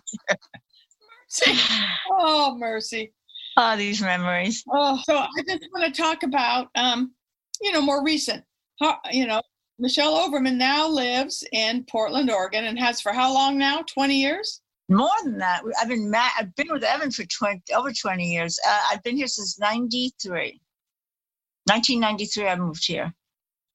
[1.44, 1.64] freezer.
[2.10, 3.12] Oh, mercy.
[3.56, 4.62] oh, these memories.
[4.70, 7.12] Oh, so I just want to talk about, um,
[7.62, 8.44] you know, more recent.
[8.80, 9.40] How, you know,
[9.78, 13.82] Michele Overman now lives in Portland, Oregon, and has for how long now?
[13.94, 14.61] 20 years?
[14.96, 18.58] More than that, I've been ma- I've been with Evan for 20, over 20 years.
[18.66, 20.60] Uh, I've been here since 93.
[21.66, 23.12] 1993, I moved here.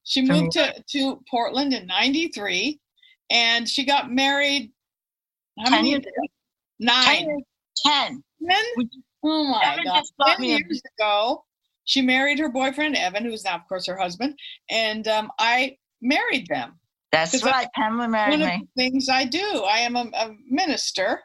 [0.04, 2.78] She moved to, to Portland in 93
[3.30, 4.72] and she got married.
[5.58, 6.26] How 10 many years ago.
[6.80, 7.26] Nine.
[7.84, 8.22] 10.
[8.50, 8.64] 10.
[9.24, 10.02] Oh my Evan God.
[10.26, 11.44] 10 me a- years ago,
[11.84, 14.38] she married her boyfriend, Evan, who's now, of course, her husband.
[14.70, 16.78] And um, I married them.
[17.12, 17.68] That's Because I- right.
[17.74, 21.20] Pamela married One of the things I do, I am a, a minister.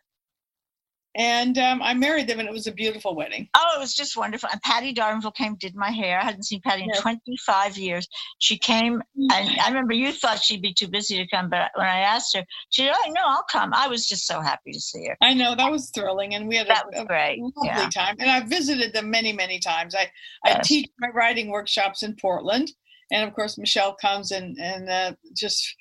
[1.15, 3.47] And um, I married them, and it was a beautiful wedding.
[3.55, 4.49] Oh, it was just wonderful.
[4.51, 6.19] And Patti D'Arbanville came, did my hair.
[6.19, 8.07] I hadn't seen Patti in 25 years.
[8.39, 11.86] She came, and I remember you thought she'd be too busy to come, but when
[11.86, 13.73] I asked her, she said, Oh, no, I'll come.
[13.75, 15.17] I was just so happy to see her.
[15.21, 17.41] I know that was thrilling, and we had That a, was a great.
[17.41, 17.89] lovely Yeah.
[17.89, 18.15] time.
[18.19, 19.93] And I've visited them many, many times.
[19.95, 20.09] I,
[20.45, 22.71] I teach my writing workshops in Portland,
[23.11, 25.75] and of course Michele comes and and uh, just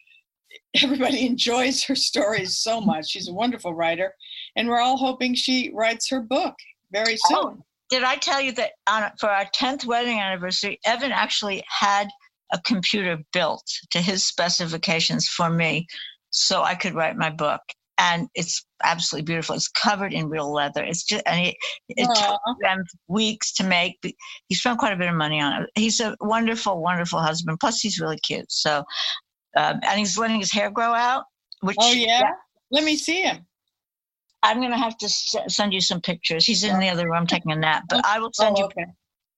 [0.83, 3.11] everybody enjoys her stories so much.
[3.11, 4.15] She's a wonderful writer,
[4.57, 6.55] and we're all hoping she writes her book
[6.93, 7.39] very soon.
[7.39, 12.09] Oh, Did I tell you that on, for our 10th wedding anniversary, Evan actually had
[12.53, 15.87] a computer built to his specifications for me
[16.31, 17.61] so I could write my book?
[17.99, 19.55] And it's absolutely beautiful.
[19.55, 20.83] It's covered in real leather.
[20.83, 21.57] It's just, and it,
[21.89, 23.99] it took them weeks to make.
[24.49, 25.71] He spent quite a bit of money on it.
[25.75, 27.59] He's a wonderful, wonderful husband.
[27.61, 28.51] Plus, he's really cute.
[28.51, 28.79] So,
[29.57, 31.25] um, and he's letting his hair grow out.
[31.61, 32.31] Which Oh yeah?
[32.71, 33.47] let me see him.
[34.43, 36.45] I'm gonna have to s- send you some pictures.
[36.45, 38.67] He's in the other room taking a nap, but I will send Oh, you.
[38.67, 38.87] okay.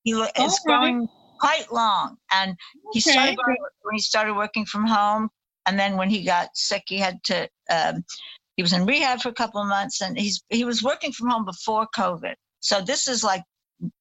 [0.05, 0.81] He lo- it's All right.
[0.81, 1.09] growing
[1.41, 2.57] quite long, and
[2.93, 3.37] he Okay, started
[3.83, 5.29] when he started working from home,
[5.67, 7.49] and then when he got sick, he had to.
[7.71, 8.05] Um,
[8.57, 11.29] he was in rehab for a couple of months, and he's he was working from
[11.31, 12.35] home before COVID.
[12.61, 13.43] So this is like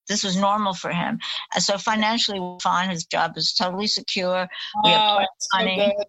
[0.08, 1.20] this was normal for him,
[1.54, 2.90] and so financially we're fine.
[2.90, 4.48] His job is totally secure.
[4.84, 5.94] We have Oh, plenty so money.
[5.98, 6.06] good.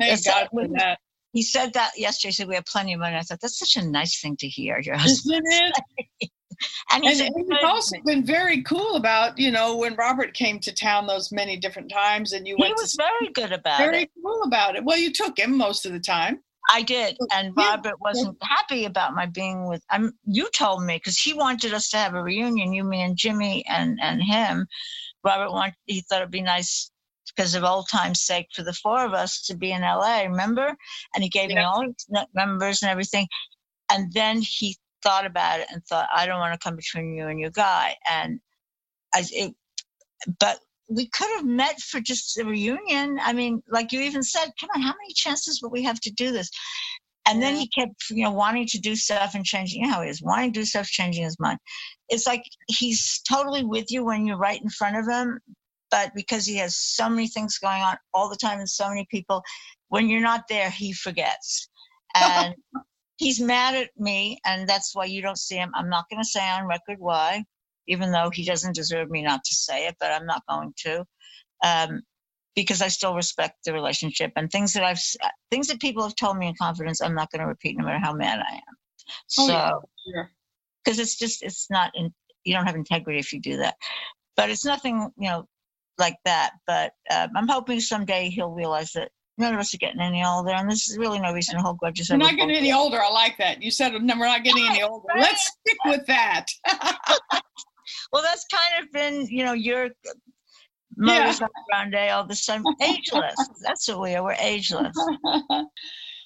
[0.00, 0.98] Thank It's God for that.
[1.32, 2.28] He said that yesterday.
[2.28, 3.16] He said we have plenty of money.
[3.16, 4.78] I thought that's such a nice thing to hear.
[4.80, 5.72] Your husband, Isn't
[6.20, 6.30] it?
[6.92, 10.34] and And he's and good- you've also been very cool about, you know, when Robert
[10.34, 13.52] came to town those many different times and you he went was to very good
[13.52, 13.92] about very it.
[13.92, 14.84] Very cool about it.
[14.84, 16.40] Well, you took him most of the time.
[16.70, 19.82] I did, and Yeah, Robert wasn't happy about my being with.
[19.90, 23.16] I'm, you told me because he wanted us to have a reunion, you, me, and
[23.16, 24.66] Jimmy, and and him.
[25.24, 25.74] Robert wanted.
[25.86, 26.90] He thought it'd be nice
[27.34, 30.22] because of old times' sake for the four of us to be in LA.
[30.22, 30.74] Remember?
[31.14, 33.26] And he gave me all his numbers and everything.
[33.90, 37.28] And then he thought about it and thought, I don't want to come between you
[37.28, 37.96] and your guy.
[38.08, 38.40] And
[39.14, 39.54] I, it,
[40.38, 40.58] but
[40.94, 43.18] we could have met for just a reunion.
[43.22, 46.10] I mean, like you even said, come on, how many chances would we have to
[46.12, 46.50] do this?
[47.26, 49.82] And then he kept, you know, wanting to do stuff and changing.
[49.82, 51.58] You know how he is, wanting to do stuff, changing his mind.
[52.08, 55.38] It's like he's totally with you when you're right in front of him,
[55.90, 59.06] but because he has so many things going on all the time and so many
[59.08, 59.42] people,
[59.88, 61.68] when you're not there, he forgets.
[62.14, 62.54] And
[63.16, 65.72] he's mad at me, and that's why you don't see him.
[65.74, 67.42] I'm not going to say on record why,
[67.86, 71.04] even though he doesn't deserve me not to say it, but I'm not going to.
[71.64, 72.02] Um,
[72.54, 75.00] because I still respect the relationship and things that I've
[75.50, 77.98] things that people have told me in confidence, I'm not going to repeat no matter
[77.98, 78.76] how mad I am.
[79.38, 79.52] Oh, So
[80.14, 80.24] yeah,
[80.84, 82.12] because it's just it's not in,
[82.44, 83.76] you don't have integrity if you do that
[84.36, 85.46] but it's nothing you know
[85.98, 90.00] like that but um, i'm hoping someday he'll realize that none of us are getting
[90.00, 93.00] any older and there's really no reason to hold grudges We're not getting any older.
[93.02, 93.62] I like that.
[93.62, 95.06] You said no, we're not getting any older.
[95.18, 96.46] Let's stick with that.
[98.12, 99.90] well that's kind of been you know your Yeah.
[100.96, 104.94] modus operandi all this time ageless that's what we are we're ageless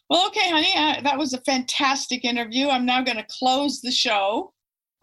[0.09, 0.73] well, okay, honey.
[0.77, 2.69] Uh, that was a fantastic interview.
[2.69, 4.53] I'm now going to close the show.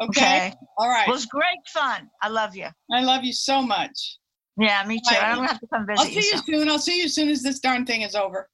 [0.01, 0.53] Okay.
[0.77, 1.07] All right.
[1.07, 4.17] well it's great fun i love you I love you so much.
[4.57, 5.99] yeah me too i'm gonna have to come visit.
[5.99, 6.59] I'll see you soon.
[6.59, 6.69] soon.
[6.69, 8.49] I'll see you as soon as this darn thing is over.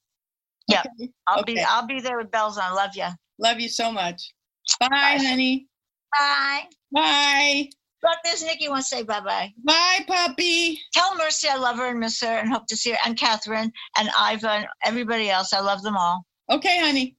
[0.68, 0.82] Yeah.
[0.82, 1.10] Okay?
[1.28, 3.08] i'll be i'll be there with bells on love you
[3.40, 4.22] Love you so much.
[4.82, 5.18] Bye, Bye.
[5.26, 5.68] honey.
[6.18, 7.70] bye Bye.
[8.02, 9.54] But there's Nikki wants to say bye bye.
[9.64, 10.80] Bye, puppy.
[10.94, 13.72] Tell Mercy I love her and miss her and hope to see her and Catherine
[13.98, 15.52] and Iva and everybody else.
[15.54, 16.26] I love them all.
[16.50, 17.18] Okay, honey.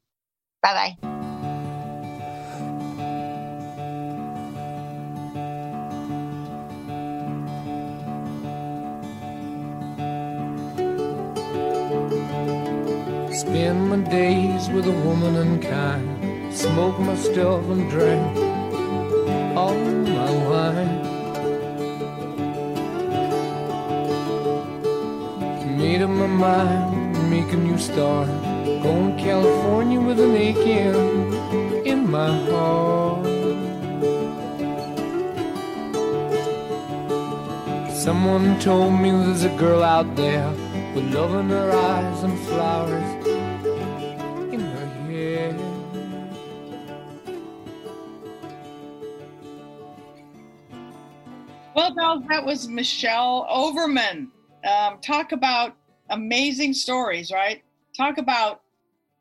[0.62, 1.11] Bye bye.
[13.35, 16.55] Spend my days with a woman unkind.
[16.55, 18.49] Smoke my stuff and drink
[19.61, 20.97] all my wine.
[25.77, 28.28] Made up my mind, make a new start.
[28.85, 30.97] Going to California with an aching
[31.93, 33.27] in my heart.
[38.05, 40.51] Someone told me there's a girl out there
[40.95, 43.19] with love in her eyes and flowers
[51.81, 54.31] Well, Dolls, that was Michele Overman.
[54.69, 55.78] Um, talk about
[56.11, 57.62] amazing stories, right?
[57.97, 58.61] Talk about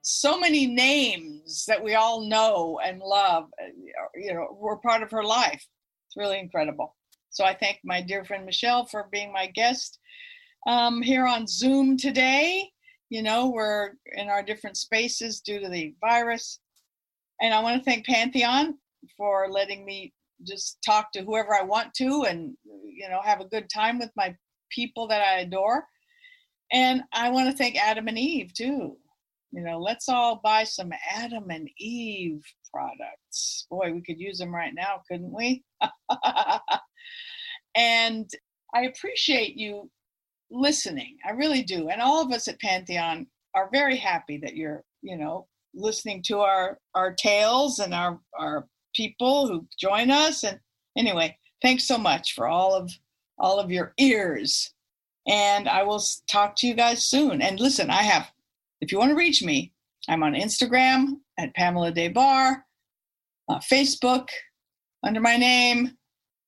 [0.02, 3.46] so many names that we all know and love.
[3.64, 3.68] uh,
[4.14, 5.66] You know, were part of her life.
[6.08, 6.98] It's really incredible.
[7.30, 9.98] So I thank my dear friend Michele for being my guest
[10.68, 12.70] um, here on Zoom today.
[13.10, 16.60] You know, we're in our different spaces due to the virus.
[17.40, 18.78] And I want to thank Pantheon
[19.16, 20.12] for letting me
[20.46, 24.12] just talk to whoever I want to and, you know, have a good time with
[24.16, 24.36] my
[24.70, 25.86] people that I adore.
[26.72, 28.98] And I want to thank Adam and Eve too.
[29.52, 33.66] You know, let's all buy some Adam and Eve products.
[33.70, 35.64] Boy, we could use them right now, couldn't we?
[37.76, 38.30] and
[38.76, 39.90] I appreciate you
[40.52, 41.18] listening.
[41.28, 41.90] I really do.
[41.90, 43.26] And all of us at Pantheon
[43.56, 48.68] are very happy that you're, you know, listening to our our tales and our our
[48.96, 50.60] people who join us and
[50.98, 52.92] anyway, thanks so much for all of
[53.38, 54.72] all of your ears.
[55.28, 57.42] And I will talk to you guys soon.
[57.42, 58.32] And listen, I have
[58.82, 59.74] if you want to reach me,
[60.08, 62.58] I'm on Instagram at Pamela Des Barres,
[63.50, 64.30] uh, Facebook
[65.04, 65.98] under my name,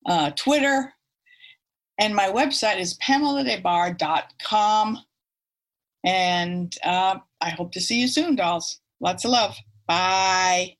[0.05, 0.93] uh, Twitter,
[1.99, 4.99] and my website is pameladesbarres.com.
[6.03, 8.79] And uh, I hope to see you soon, dolls.
[8.99, 9.55] Lots of love.
[9.87, 10.77] Bye.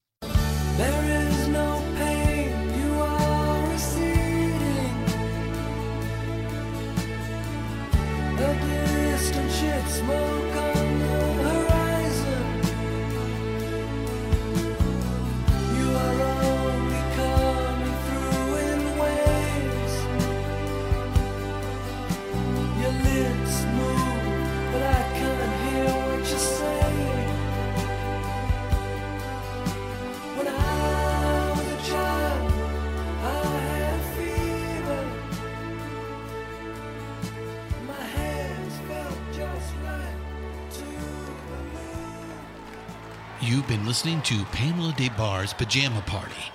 [43.72, 46.52] Been listening to Pamela Des Barres' Pajama Party,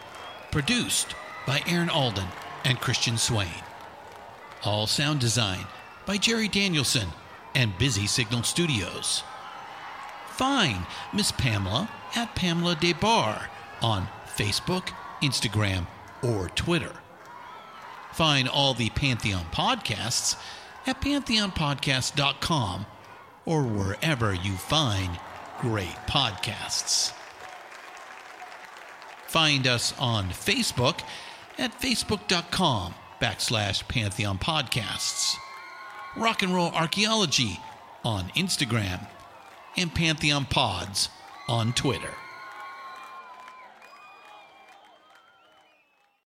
[0.51, 1.14] produced
[1.47, 2.26] by Aaron Alden
[2.62, 3.62] and Christian Swain.
[4.64, 5.64] All sound design
[6.05, 7.09] by Jerry Danielson
[7.55, 9.22] and Busy Signal Studios.
[10.28, 10.84] Find
[11.14, 13.48] Miss Pamela at Pamela Des Barres
[13.80, 14.90] on Facebook,
[15.22, 15.86] Instagram,
[16.22, 16.93] or Twitter.
[18.12, 20.36] Find all the Pantheon podcasts
[20.86, 22.84] at pantheonpodcast.com
[23.47, 25.18] or wherever you find
[25.61, 27.12] great podcasts.
[29.27, 31.01] Find us on Facebook
[31.59, 35.35] at facebook.com backslash Pantheon Podcasts.
[36.16, 37.61] Rock and Roll Archaeology
[38.05, 39.07] on Instagram
[39.77, 41.09] and Pantheon Pods
[41.49, 42.15] on Twitter.